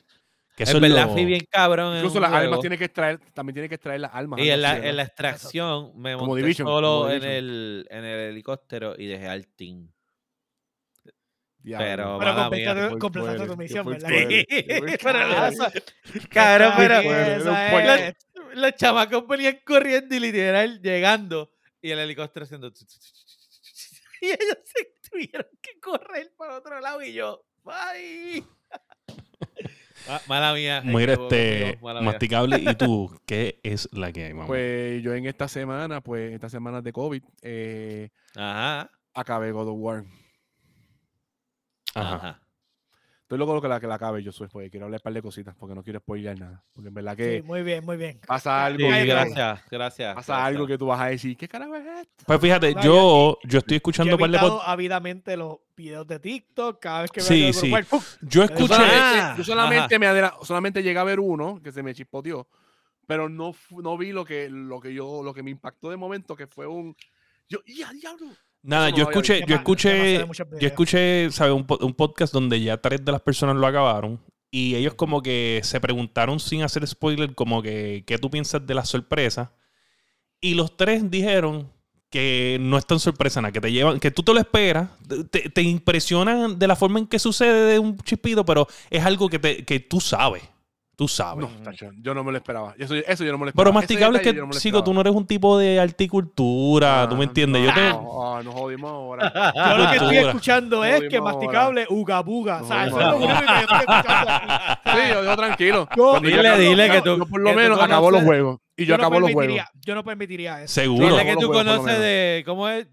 [0.56, 2.62] Que eso En es verdad lo- fui bien cabrón Incluso las armas juego.
[2.62, 4.40] tiene que extraer, también tiene que extraer las armas.
[4.40, 8.96] Y en la, extracción me Como monté Division, solo como en el, en el helicóptero
[8.98, 9.88] y dejé al team.
[11.64, 14.08] Pero, Pero completaste, tu misión, ¿verdad?
[15.04, 15.66] Pero eso-
[16.30, 17.02] Cabrón, pero
[18.62, 21.52] los chamacos venían corriendo y literal llegando
[21.82, 22.68] y el helicóptero haciendo
[24.22, 28.44] y ellos se tuvieron que correr para otro lado y yo bye
[30.10, 32.60] Ah, mala mía Mira, este, masticable.
[32.60, 33.20] ¿Y tú?
[33.26, 34.48] ¿Qué es la que hay, mamá?
[34.48, 39.76] Pues yo en esta semana, pues estas semanas de COVID, eh, ajá acabé God of
[39.80, 40.06] War.
[41.96, 42.16] Ajá.
[42.16, 42.47] ajá
[43.28, 45.22] Estoy loco que la que la acabe yo soy, porque quiero hablar un par de
[45.22, 46.64] cositas, porque no quiero spoiler nada.
[46.72, 48.22] Porque en verdad Sí, que muy bien, muy bien.
[48.26, 50.48] pasa algo, Sí, gracias gracias pasa gracias.
[50.48, 52.24] algo que tú vas a decir, ¿qué carajo es esto?
[52.26, 56.20] Pues fíjate, No, yo, yo estoy escuchando un par de pod- ávidamente los videos de
[56.22, 57.70] TikTok cada vez que veo Sí, de sí.
[58.22, 58.68] Yo escuché.
[58.76, 62.48] solamente, Ah, yo solamente me adera- solamente llegué a ver uno que se me chispoteó,
[63.06, 66.34] pero no, no vi lo que, lo que yo, lo que me impactó de momento,
[66.34, 66.96] que fue un.
[67.50, 68.28] Yo, ¡ya, diablo!
[68.68, 70.18] Nada, yo escuché, yo escuché,
[70.60, 71.54] yo escuché, ¿sabes?
[71.54, 74.20] Un, po- un podcast donde ya tres de las personas lo acabaron
[74.52, 78.74] y ellos como que se preguntaron sin hacer spoiler como que qué tú piensas de
[78.74, 79.54] la sorpresa
[80.42, 81.72] y los tres dijeron
[82.10, 84.90] que no es tan sorpresa nada, que te llevan, que tú te lo esperas,
[85.30, 89.28] te, te impresionan de la forma en que sucede de un chispito, pero es algo
[89.30, 90.44] que, te, que tú sabes,
[90.98, 91.48] tú sabes.
[91.50, 92.74] No, tacho, yo no me lo esperaba.
[92.78, 93.70] Eso, eso yo no me lo esperaba.
[93.70, 97.22] Pero masticable es que, no Sigo, tú no eres un tipo de articultura, tú me
[97.24, 97.66] Ah, entiendes.
[97.66, 99.32] Yo te, No, ah, nos jodimos ahora.
[99.56, 102.62] Yo lo que estoy escuchando es que masticable, uga buga.
[102.64, 104.48] O sea, eso es lo único que yo estoy escuchando aquí.
[104.98, 105.88] Sí, yo, yo tranquilo.
[105.96, 108.60] Yo- Dile, yo- dile yo- que tú- yo por lo menos acabo los juegos.
[108.76, 109.56] Y yo, no acabo los juegos.
[109.56, 110.74] permitiría- Yo no permitiría eso.
[110.74, 111.08] seguro.
[111.08, 112.88] Dile que no tú conoces de cómo es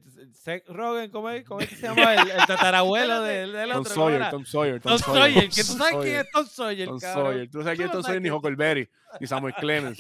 [0.45, 3.81] Seth Rogen cómo es cómo es que se llama el, el tatarabuelo del, del Tom
[3.81, 4.31] otro ¿cómo Sawyer?
[4.31, 7.25] Tom Sawyer, Tom Sawyer, que tú sabes quién es Tom Sawyer, Tom cabrón.
[7.33, 7.51] Sawyer.
[7.51, 8.89] Tú no sabes quién es Tom Sawyer ni Huckleberry,
[9.21, 9.99] ni Samuel Clemens.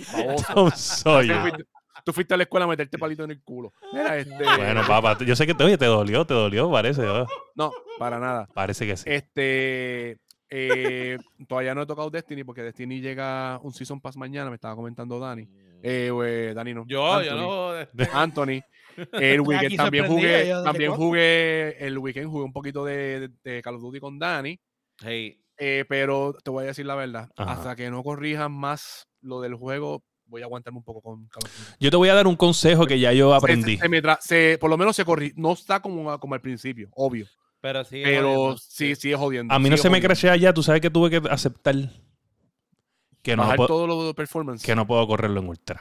[0.54, 1.66] Tom Sawyer.
[2.04, 3.72] tú fuiste a la escuela a meterte palito en el culo.
[3.92, 4.44] Mira, este.
[4.44, 7.00] Bueno, papá, yo sé que te, oye, te dolió, te dolió, parece.
[7.00, 7.26] ¿verdad?
[7.54, 8.46] No, para nada.
[8.52, 9.04] Parece que sí.
[9.06, 10.18] Este.
[10.50, 11.18] eh,
[11.48, 15.18] todavía no he tocado Destiny porque Destiny llega un Season Pass mañana, me estaba comentando
[15.18, 15.48] Dani.
[15.82, 16.84] Eh, güey, Dani no.
[16.86, 17.70] Yo, yo no.
[18.12, 18.60] Anthony.
[19.12, 23.62] El weekend también jugué, yo, ¿desde también jugué, el weekend jugué un poquito de, de
[23.62, 24.58] Call of Duty con Dani,
[25.02, 27.52] Hey, eh, pero te voy a decir la verdad, Ajá.
[27.52, 31.44] hasta que no corrijan más lo del juego, voy a aguantarme un poco con Call
[31.44, 31.76] of Duty.
[31.80, 33.76] Yo te voy a dar un consejo que ya yo Se- aprendí.
[33.76, 36.88] se me tra- se- por lo menos se corri no está como, como al principio,
[36.92, 37.26] obvio,
[37.60, 38.02] pero sí.
[38.04, 39.52] pero sí, sigue jodiendo.
[39.54, 41.74] A mí no se me crashea ya, tú sabes que tuve que aceptar
[43.22, 44.62] que no, Bajar puedo, todo lo de performance.
[44.64, 45.80] que no puedo correrlo en ultra.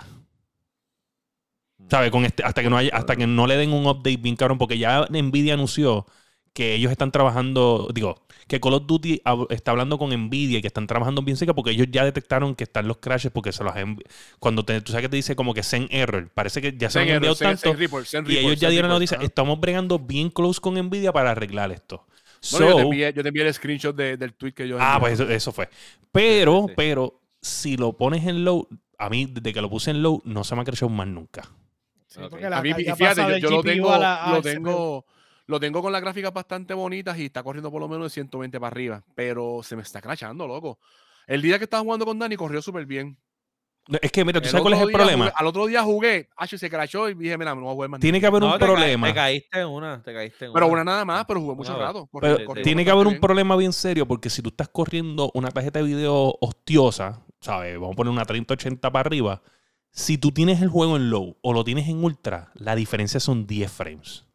[1.90, 2.12] ¿Sabes?
[2.12, 4.58] Con este, hasta que no haya, hasta que no le den un update bien cabrón,
[4.58, 6.06] porque ya Nvidia anunció
[6.54, 10.68] que ellos están trabajando, digo, que Call of Duty está hablando con Nvidia y que
[10.68, 13.74] están trabajando bien cerca porque ellos ya detectaron que están los crashes porque se los
[14.40, 17.00] cuando te, tú sabes que te dice como que send error, parece que ya se
[17.00, 19.98] han enviado send- tanto send report, send y ellos ya dieron la noticia, estamos bregando
[19.98, 22.06] bien close con Nvidia para arreglar esto.
[22.52, 24.78] Bueno, yo, te So- envié, yo te envié el screenshot de- del tweet que yo
[24.80, 25.00] Ah, envié.
[25.00, 25.70] pues eso, eso fue.
[26.12, 26.74] Pero, Sí, sí.
[26.76, 28.68] pero, si lo pones en low,
[29.00, 31.50] a mí, desde que lo puse en low, no se me ha crecido más nunca.
[32.14, 32.30] Sí, Ok.
[32.30, 35.05] porque la A mí, y carga fíjate, yo, lo tengo, a la- lo tengo,
[35.47, 38.59] lo tengo con las gráficas bastante bonitas y está corriendo por lo menos de 120
[38.59, 40.78] para arriba, pero se me está crachando, loco.
[41.26, 43.18] El día que estaba jugando con Dani corrió súper bien.
[43.88, 45.26] No, Es que, mira, ¿tú El sabes cuál es el problema?
[45.26, 47.89] jugué- al otro día jugué, H se crachó y dije, mira, no voy a jugar
[47.89, 47.99] más.
[47.99, 49.07] Tiene que haber No, un te ca- problema.
[49.07, 50.74] Te caíste en una, te caíste en Pero una.
[50.74, 52.07] una nada más, pero jugué mucho Una rato.
[52.22, 55.80] Pero tiene que haber un problema bien serio porque si tú estás corriendo una tarjeta
[55.80, 57.74] de video hostiosa, ¿sabes?
[57.76, 59.41] Vamos a poner una 3080 para arriba.
[59.96, 63.46] Si tú tienes el juego en low o lo tienes en ultra, la diferencia son
[63.46, 64.26] 10 frames.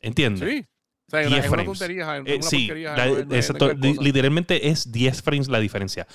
[0.00, 0.48] ¿Entiendes?
[0.48, 0.66] Sí.
[1.08, 1.78] O sea, es 10 una, es una frames.
[1.78, 2.16] tontería.
[2.18, 6.06] es Eh, sí, la- es exacto, literalmente es 10 frames la diferencia.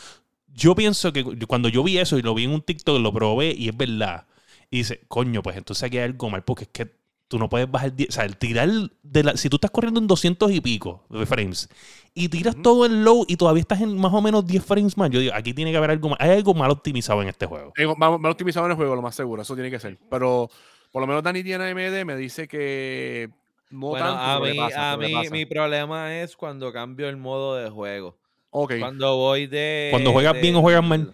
[0.47, 3.11] Yo pienso que cu- cuando yo vi eso y lo vi en un TikTok, lo
[3.11, 4.25] probé y es verdad.
[4.69, 6.95] Y dice, coño, pues entonces aquí hay algo mal porque es que
[7.33, 8.09] tú no puedes bajar 10.
[8.09, 8.69] O sea, el tirar
[9.01, 9.35] de la.
[9.35, 11.67] Si tú estás corriendo en 200 y pico de frames
[12.13, 15.09] y tiras todo en low y todavía estás en más o menos 10 frames más,
[15.09, 16.17] yo digo, aquí tiene que haber algo mal.
[16.21, 17.73] Hay algo mal optimizado en este juego.
[17.75, 19.97] Eh, Mal mal optimizado en el juego, lo más seguro, eso tiene que ser.
[20.11, 20.47] Pero
[20.91, 23.31] por lo menos Dani tiene AMD, me dice que
[23.71, 24.21] no Bueno, tanto.
[24.21, 28.15] a mí, pasa, a mí mi problema es cuando cambio el modo de juego.
[28.51, 29.87] Ok, Cuando voy de.
[29.89, 31.11] Cuando juegas bien o juegas mal.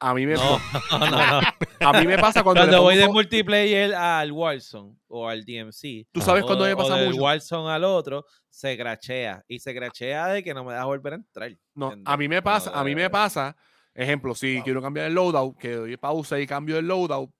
[0.00, 0.58] A mí me, No,
[0.90, 1.40] no, no.
[1.40, 1.40] no.
[1.80, 6.08] a mí me pasa cuando, Cuando voy de multiplayer al Warzone o al DMC.
[6.10, 7.22] Tú sabes o, cuándo me o pasa del mucho.
[7.22, 9.44] Warzone al otro, se crachea.
[9.46, 11.56] Y se crachea de que no me deja volver a entrar.
[11.74, 13.56] No, a mí me pasa, a mí me pasa
[13.94, 17.30] Ejemplo, si quiero cambiar el loadout, que doy pausa y cambio el loadout,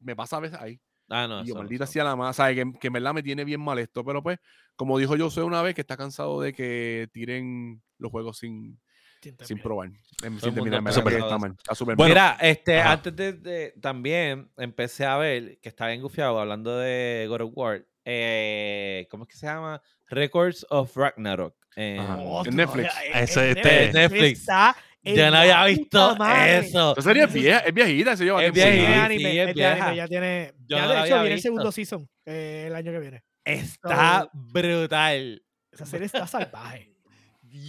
[0.00, 0.80] me pasa a veces ahí.
[1.08, 1.42] Ah, no.
[1.42, 2.56] y yo, eso maldita sea la más, ¿sabes?
[2.56, 4.04] Que, que en verdad me tiene bien mal esto.
[4.04, 4.38] Pero pues,
[4.74, 8.78] como dijo yo, soy una vez que está cansado de que tiren los juegos sin,
[9.20, 9.58] sin bien.
[9.62, 9.88] probar.
[10.20, 11.56] Sin terminar, está está mal.
[11.68, 12.08] Está Bueno, mal.
[12.08, 12.92] Mira, este, ajá.
[12.92, 17.84] antes de, de- también empecé a ver que estaba engufiado hablando de God of War.
[18.04, 19.82] eh, ¿Cómo es que se llama?
[20.08, 21.54] Records of Ragnarok.
[21.76, 22.94] Otro, En Netflix.
[23.04, 24.40] eh, Ese- en este- Netflix.
[24.40, 26.92] Está en Yo no había visto eso.
[26.92, 28.20] Esa serie es vieja, es viejita, Es.
[28.20, 29.04] Es de viejita.
[29.04, 29.94] anime, sí, es es de anime, vieja.
[29.94, 30.52] ya tiene.
[30.66, 33.22] Yo ya no de hecho viene el segundo season eh, el año que viene.
[33.44, 35.42] Está brutal.
[35.70, 36.95] Esa serie está salvaje.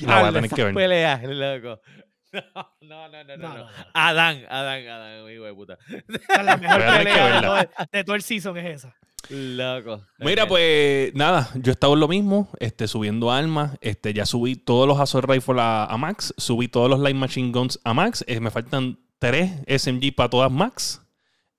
[0.01, 0.73] La voy a Diablo, tener que ver.
[0.73, 1.81] peleas, loco.
[2.81, 3.37] No, no, no, no.
[3.37, 3.53] No, no.
[3.55, 3.67] no, no.
[3.93, 5.77] Adán, Adán, Adán, hijo de puta.
[6.43, 8.95] La mejor pelea de todo, el- season es esa.
[9.29, 10.01] Loco.
[10.19, 14.25] Mira, Es- pues nada, yo he estado en lo mismo, este, subiendo armas, este, ya
[14.25, 17.93] subí todos los Assault Rifle a, a Max, subí todos los Light Machine Guns a
[17.93, 21.01] Max, eh, me faltan tres SMG para todas Max,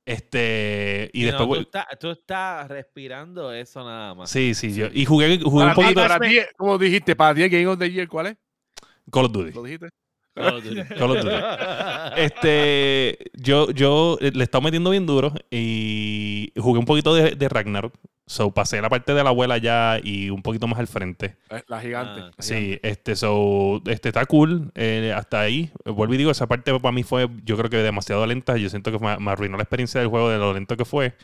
[0.09, 1.61] este, y no, después...
[1.61, 4.31] tú, estás, tú estás respirando eso nada más.
[4.31, 7.47] Sí, sí, yo, y jugué, jugué un Para poquito para ti, como dijiste, para ti
[7.47, 8.37] Game of the Year, ¿cuál es?
[9.13, 9.53] Call of Duty.
[9.53, 9.91] ¿Lo dijiste?
[10.39, 10.83] Call of Duty.
[10.99, 11.37] Call of Duty.
[12.17, 17.49] Este, yo, yo eh, le estaba metiendo bien duro y jugué un poquito de, de
[17.49, 17.95] Ragnarok.
[18.27, 21.39] So, pasé la parte de la abuela ya y un poquito más al frente.
[21.49, 22.11] Eh, La gigante.
[22.21, 22.43] Ah, la gigante.
[22.43, 24.71] Sí, este, so, este está cool.
[24.75, 25.71] eh, hasta ahí.
[25.87, 28.57] Vuelvo y digo, esa parte para mí fue, yo creo que demasiado lenta.
[28.59, 31.15] Yo siento que me, me arruinó la experiencia del juego de lo lento que fue.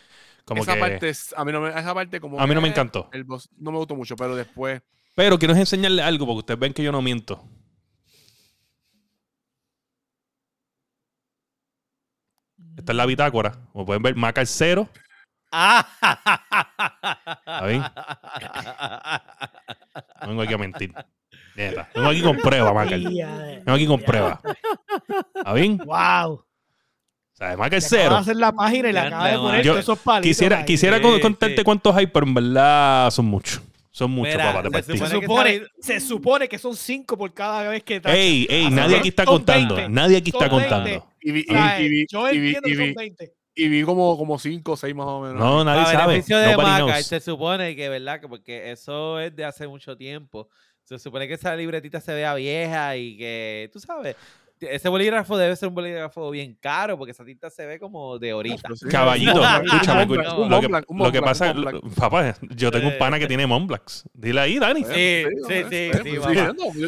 [0.46, 2.60] Como esa que parte, es- a mí no me, esa parte como a mí no
[2.62, 3.08] me encantó.
[3.12, 4.80] El boss no me gustó mucho, pero después
[5.14, 7.42] Pero quiero enseñarle algo porque ustedes ven que yo no miento.
[12.76, 13.52] Esta es la bitácora.
[13.72, 14.88] Como pueden ver, Maca el cero.
[17.66, 17.82] bien?
[20.22, 20.92] No vengo aquí a mentir.
[21.56, 21.88] Neta.
[21.94, 22.96] Vengo aquí con prueba, Maca.
[22.96, 24.40] Vengo aquí con prueba.
[25.34, 25.78] ¿Está bien?
[25.78, 26.32] Wow.
[26.34, 28.16] O sea, Te acabas de cero.
[28.16, 30.28] hacer la página y le acabas de poner yo todos esos palitos.
[30.28, 30.64] Quisiera, ahí.
[30.64, 31.64] quisiera Sí, con- contarte sí.
[31.64, 33.60] cuántos hay, pero en verdad son muchos.
[33.90, 34.96] Son muchos, Mira, papá, de se.
[34.96, 38.00] Se supone que supone, está- se supone que son cinco por cada vez que.
[38.04, 39.32] Ey, ey, nadie aquí está 20.
[39.36, 39.88] contando.
[39.88, 40.68] Nadie aquí está Son 20.
[40.74, 41.06] contando.
[41.24, 42.86] Y vi, y, O sea, vi- y vi- yo y vi- entiendo y que son
[42.86, 43.32] vi- 20.
[43.56, 45.38] y vi como, como cinco o seis más o menos.
[45.38, 46.06] No, nadie sabe.
[46.12, 47.06] beneficio de Nobody Maca, knows.
[47.06, 48.20] se supone que, ¿verdad?
[48.20, 50.48] Que porque eso es de hace mucho tiempo.
[50.82, 54.16] Se supone que esa libretita se vea vieja y que, tú sabes,
[54.60, 58.30] ese bolígrafo debe ser un bolígrafo bien caro porque esa tinta se ve como de
[58.30, 58.62] ahorita.
[58.62, 58.86] Pero sí.
[58.88, 63.18] Caballito, Un escúchame, un Lo que, un lo pasa, un papá, yo tengo un pana
[63.18, 64.08] que tiene Montblancs.
[64.12, 64.84] Dile ahí, Dani.
[64.84, 65.90] Sí, sí, sí.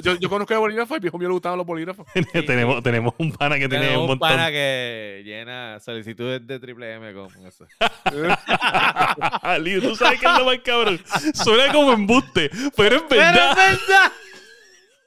[0.02, 2.06] Yo, conozco de bolígrafo y al viejo mío le gustaban los bolígrafos.
[2.46, 4.28] tenemos, tenemos un pana que tiene un un montón.
[4.28, 7.66] pana que llena solicitudes de triple M con eso.
[9.60, 11.00] Lío, tú sabes que es lo más cabrón.
[11.34, 13.56] Suena como embuste, pero es verdad.
[13.56, 14.12] verdad!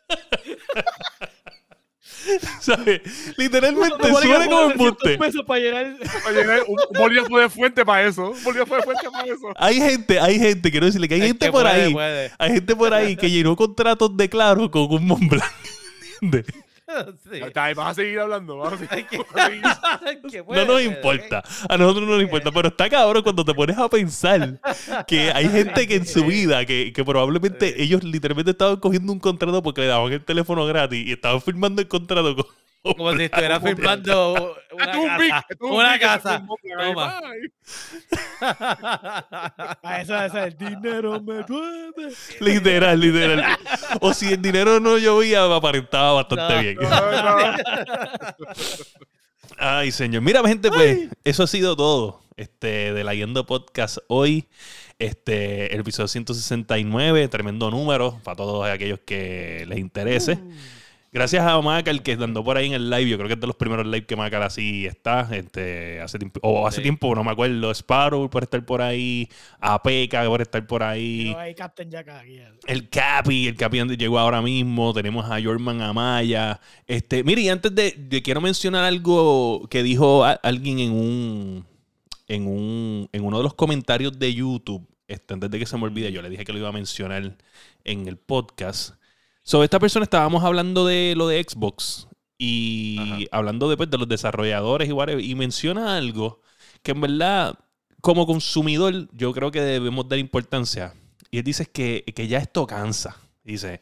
[2.60, 3.02] ¿Sabes?
[3.38, 5.18] Literalmente suena como de 300 embuste.
[5.18, 5.96] pesos para llenar.
[6.28, 8.30] Oye, un, un bolígrafo de fuente para eso.
[8.32, 9.54] Un bolígrafo de fuente para eso.
[9.56, 11.94] Hay gente, hay gente, quiero decirle que hay Es gente que por puede, ahí.
[11.94, 12.32] puede.
[12.38, 15.44] Hay gente por ahí que llenó contratos de claro con un Montblanc.
[17.32, 17.40] Sí.
[17.76, 18.58] Vas a seguir hablando.
[18.58, 19.50] Vas a seguir, vas
[19.84, 20.00] a
[20.56, 21.44] No nos ser, importa.
[21.68, 22.52] A nosotros no nos importa.
[22.52, 24.60] Pero está cabrón cuando te pones a pensar
[25.08, 29.20] que hay gente que en su vida, que, que probablemente ellos literalmente estaban cogiendo un
[29.20, 32.46] contrato porque le daban el teléfono gratis y estaban firmando el contrato con.
[32.98, 35.46] Como si estuviera firmando una es casa.
[35.50, 36.46] es Una es casa.
[36.80, 37.22] Toma.
[37.24, 37.40] ay.
[40.02, 42.14] Eso, eso, el dinero me duele.
[42.40, 43.58] Literal, literal.
[44.02, 46.76] O si el dinero no llovía, aparentaba bastante No, bien.
[46.78, 47.58] No, no.
[49.58, 50.22] Ay, señor.
[50.22, 52.22] Mira, gente, pues, eso ha sido todo.
[52.38, 54.48] Este, de la Yendo Podcast hoy.
[55.00, 60.40] Este, el episodio 169, tremendo número para todos aquellos que les interese.
[61.12, 63.10] Gracias a Macal que andó por ahí en el live.
[63.10, 65.28] Yo creo que es de los primeros live que Macal así está.
[65.36, 66.84] Este, hace tiempo, o hace Sí.
[66.84, 67.72] tiempo, no me acuerdo.
[67.74, 69.28] Sparrow por estar por ahí.
[69.60, 71.34] Apeca por estar por ahí.
[71.38, 72.40] Ahí Captain Jack aquí.
[72.68, 74.94] El Capi, el Capi donde llegó ahora mismo.
[74.94, 76.60] Tenemos a Jorman Amaya.
[76.86, 81.66] Este, mire, y antes de, de- quiero mencionar algo que dijo a- alguien en un,
[82.28, 84.88] en un, en uno de los comentarios de YouTube.
[85.08, 87.36] Este, antes de que se me olvide, yo le dije que lo iba a mencionar
[87.84, 88.94] en el podcast.
[89.44, 93.18] Sobre esta persona estábamos hablando de lo de Xbox y Ajá.
[93.32, 96.42] hablando después de los desarrolladores y whatever, y menciona algo
[96.84, 97.60] que en verdad,
[98.02, 100.94] como consumidor, yo creo que debemos dar importancia.
[101.32, 103.18] Y él dice que, que ya esto cansa.
[103.44, 103.82] Dice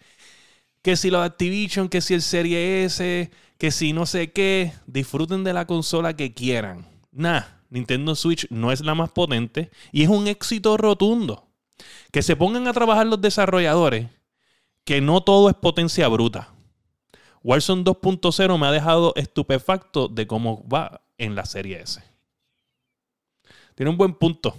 [0.81, 5.43] que si los Activision, que si el Serie S, que si no sé qué, disfruten
[5.43, 6.87] de la consola que quieran.
[7.11, 11.49] Nah, Nintendo Switch no es la más potente y es un éxito rotundo.
[12.11, 14.07] Que se pongan a trabajar los desarrolladores,
[14.87, 16.47] que no todo es potencia bruta.
[17.43, 22.01] Warzone 2.0 me ha dejado estupefacto de cómo va en la serie S.
[23.75, 24.55] Tiene un buen punto.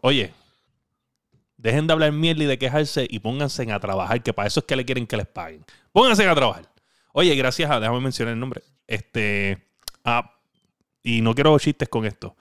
[0.00, 0.32] Oye,
[1.56, 4.66] dejen de hablar mierda y de quejarse y pónganse a trabajar, que para eso es
[4.66, 5.64] que le quieren que les paguen.
[5.90, 6.70] Pónganse a trabajar.
[7.12, 8.62] Oye, gracias a, déjame mencionar el nombre.
[8.86, 9.60] Este,
[10.04, 10.36] ah,
[11.02, 12.36] y no quiero chistes con esto.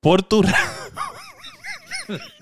[0.00, 0.44] Por tu,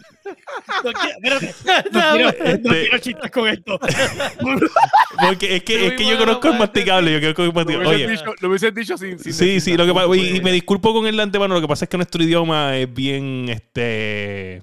[0.85, 1.41] No quiero,
[1.93, 3.79] no quiero, no Este- quiero chistes con esto.
[5.21, 7.89] porque es que, es que yo conozco el masticable, yo conozco el Lo masticable.
[7.89, 9.85] hubiesen Oye, dicho, lo hubiesen dicho sin, sin Sí, sí, nada.
[9.85, 11.97] lo que pasa, y me disculpo con el de antemano, lo que pasa es que
[11.97, 14.63] nuestro idioma es bien, este,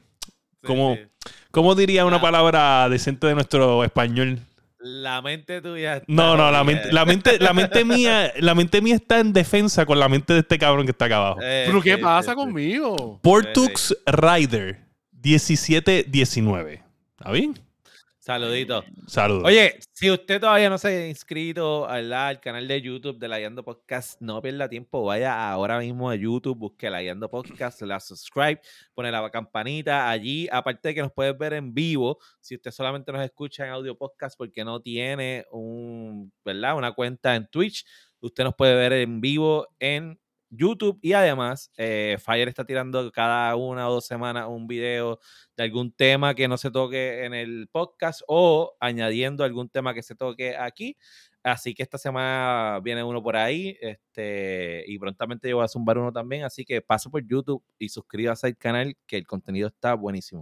[0.64, 0.98] ¿cómo,
[1.52, 4.40] cómo diría una palabra decente de nuestro español?
[4.86, 5.94] La mente tuya.
[5.96, 9.32] está No, no, la mente, la mente, la mente mía, la mente mía está en
[9.32, 11.40] defensa con la mente de este cabrón que está acá abajo.
[11.42, 13.18] Eh, Pero ¿qué pasa conmigo?
[13.24, 14.82] Portux Rider
[15.24, 16.84] 1719.
[17.18, 17.54] ¿Está bien?
[18.20, 18.84] Saludito.
[19.08, 19.44] Saludos.
[19.46, 23.40] Oye, si usted todavía no se ha inscrito al, al canal de YouTube de La
[23.40, 28.00] Yando Podcast, no pierda tiempo, vaya ahora mismo a YouTube, busque La Yando Podcast, la
[28.00, 28.62] subscribe,
[28.94, 33.12] pone la campanita allí, aparte de que nos puedes ver en vivo, si usted solamente
[33.12, 36.78] nos escucha en audio podcast porque no tiene un, ¿verdad?
[36.78, 37.86] una cuenta en Twitch,
[38.22, 40.18] usted nos puede ver en vivo en
[40.56, 45.20] YouTube y además eh, Fire está tirando cada una o dos semanas un video
[45.58, 50.04] de algún tema que no se toque en el podcast o añadiendo algún tema que
[50.04, 50.98] se toque aquí.
[51.44, 55.98] Así que esta semana viene uno por ahí este, y prontamente yo voy a zumbar
[55.98, 56.46] uno también.
[56.46, 60.42] Así que paso por YouTube y suscríbase al canal que el contenido está buenísimo.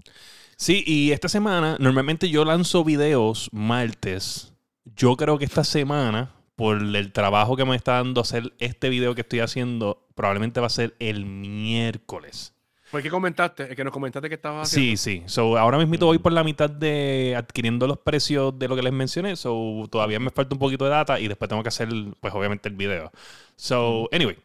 [0.57, 4.53] Sí, y esta semana, normalmente yo lanzo videos martes.
[4.85, 9.15] Yo creo que esta semana, por el trabajo que me está dando hacer este video
[9.15, 12.53] que estoy haciendo, probablemente va a ser el miércoles.
[12.91, 13.63] Pues, ¿qué comentaste?
[13.63, 14.95] Es que nos comentaste que estabas haciendo.
[14.95, 15.23] Sí, sí.
[15.25, 18.93] So, ahora mismo voy por la mitad de adquiriendo los precios de lo que les
[18.93, 19.35] mencioné.
[19.37, 21.89] So, todavía me falta un poquito de data y después tengo que hacer,
[22.19, 23.11] pues, obviamente, el video.
[23.55, 24.37] So, anyway.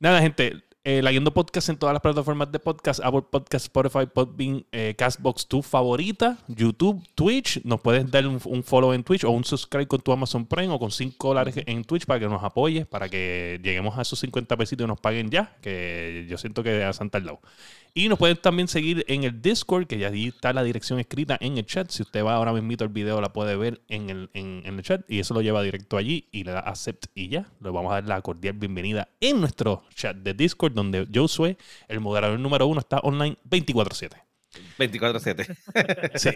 [0.00, 0.64] Nada, gente.
[0.84, 5.46] Eh, Guiando Podcast en todas las plataformas de podcast, Apple Podcast, Spotify, Podbean, eh, Castbox,
[5.46, 7.60] tu favorita, YouTube, Twitch.
[7.64, 10.72] Nos puedes dar un, un follow en Twitch o un subscribe con tu Amazon Prime
[10.72, 14.18] o con 5 dólares en Twitch para que nos apoyes, para que lleguemos a esos
[14.20, 17.40] 50 pesitos y nos paguen ya, que yo siento que a Santa lado.
[17.98, 21.36] Y nos pueden también seguir en el Discord, que ya ahí está la dirección escrita
[21.40, 21.90] en el chat.
[21.90, 24.82] Si usted va ahora mismo el video, la puede ver en el, en, en el
[24.84, 25.00] chat.
[25.08, 27.50] Y eso lo lleva directo allí y le da accept y ya.
[27.60, 31.98] Le vamos a dar la cordial bienvenida en nuestro chat de Discord, donde Josué, el
[31.98, 34.12] moderador número uno, está online 24-7.
[34.78, 35.56] 24-7.
[36.20, 36.30] Sí.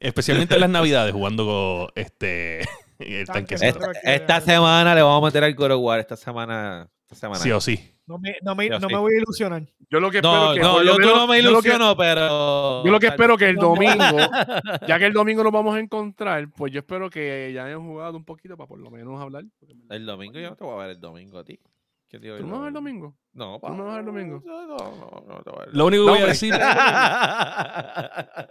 [0.00, 2.60] Especialmente en las navidades, jugando con este,
[2.98, 3.90] el tanquecito.
[3.90, 5.98] Esta, esta semana le vamos a meter al of War.
[5.98, 6.90] Esta semana.
[7.04, 7.40] Esta semana.
[7.42, 7.94] Sí o sí.
[8.10, 9.62] No me, no me, no me voy a ilusionar.
[9.88, 11.96] Yo lo que espero No, que no, yo, menos- no me yo lo que- ilusiono,
[11.96, 12.84] pero.
[12.84, 13.94] Yo lo que espero que el domingo,
[14.88, 18.16] ya que el domingo nos vamos a encontrar, pues yo espero que ya hayan jugado
[18.16, 19.44] un poquito para por lo menos hablar.
[19.90, 21.60] El domingo yo no te voy a ver el domingo a ti.
[22.08, 23.14] ¿Qué te digo ¿Tú no vas el domingo?
[23.34, 24.42] No, ¿Tú no vas el domingo?
[24.44, 26.52] No, no, no, no te voy a ver el Lo único que voy a decir,
[26.54, 26.60] Es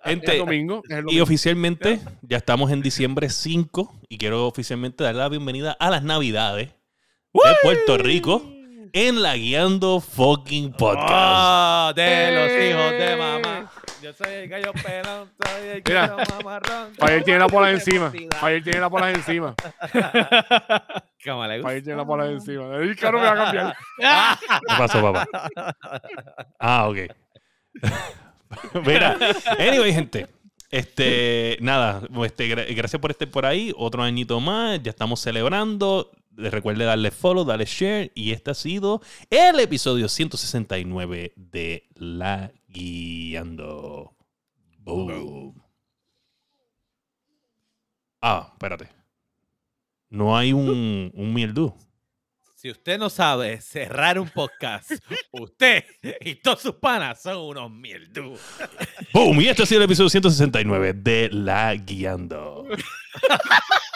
[0.05, 0.81] el gente, domingo.
[0.87, 1.23] el Y domingo.
[1.23, 6.69] oficialmente, ya estamos en diciembre 5 y quiero oficialmente dar la bienvenida a las Navidades
[7.33, 8.41] de Puerto Rico
[8.93, 11.07] en la Guiando Fucking Podcast.
[11.11, 12.69] Ah, de los Eh.
[12.69, 13.71] hijos de mamá.
[14.01, 16.93] Yo soy el gallo pelón, soy el Mira, gallo mamarrón.
[16.97, 18.11] Fire tiene la bola de encima.
[18.39, 19.55] Fire tiene la bola encima.
[21.25, 21.69] ¿Cómo le gusta?
[21.69, 22.75] Fire tiene la bola encima.
[22.77, 23.77] El carro me va a cambiar.
[24.67, 25.27] ¿Qué pasó, papá?
[26.59, 26.97] Ah, ok.
[28.85, 29.17] Mira,
[29.59, 30.27] anyway, gente.
[30.71, 33.73] Este, nada, este, gra- gracias por estar por ahí.
[33.75, 36.11] Otro añito más, ya estamos celebrando.
[36.39, 38.11] Recuerde darle follow, darle share.
[38.15, 44.15] Y este ha sido el episodio 169 de La Guiando.
[44.79, 45.61] Boom.
[48.21, 48.89] Ah, espérate.
[50.09, 51.75] No hay un, un mierdú.
[52.55, 54.91] Si usted no sabe cerrar un podcast,
[55.31, 55.85] usted
[56.19, 58.37] y todos sus panas son unos mierdú.
[59.13, 59.39] Boom.
[59.41, 62.67] Y este ha sido el episodio 169 de La Guiando.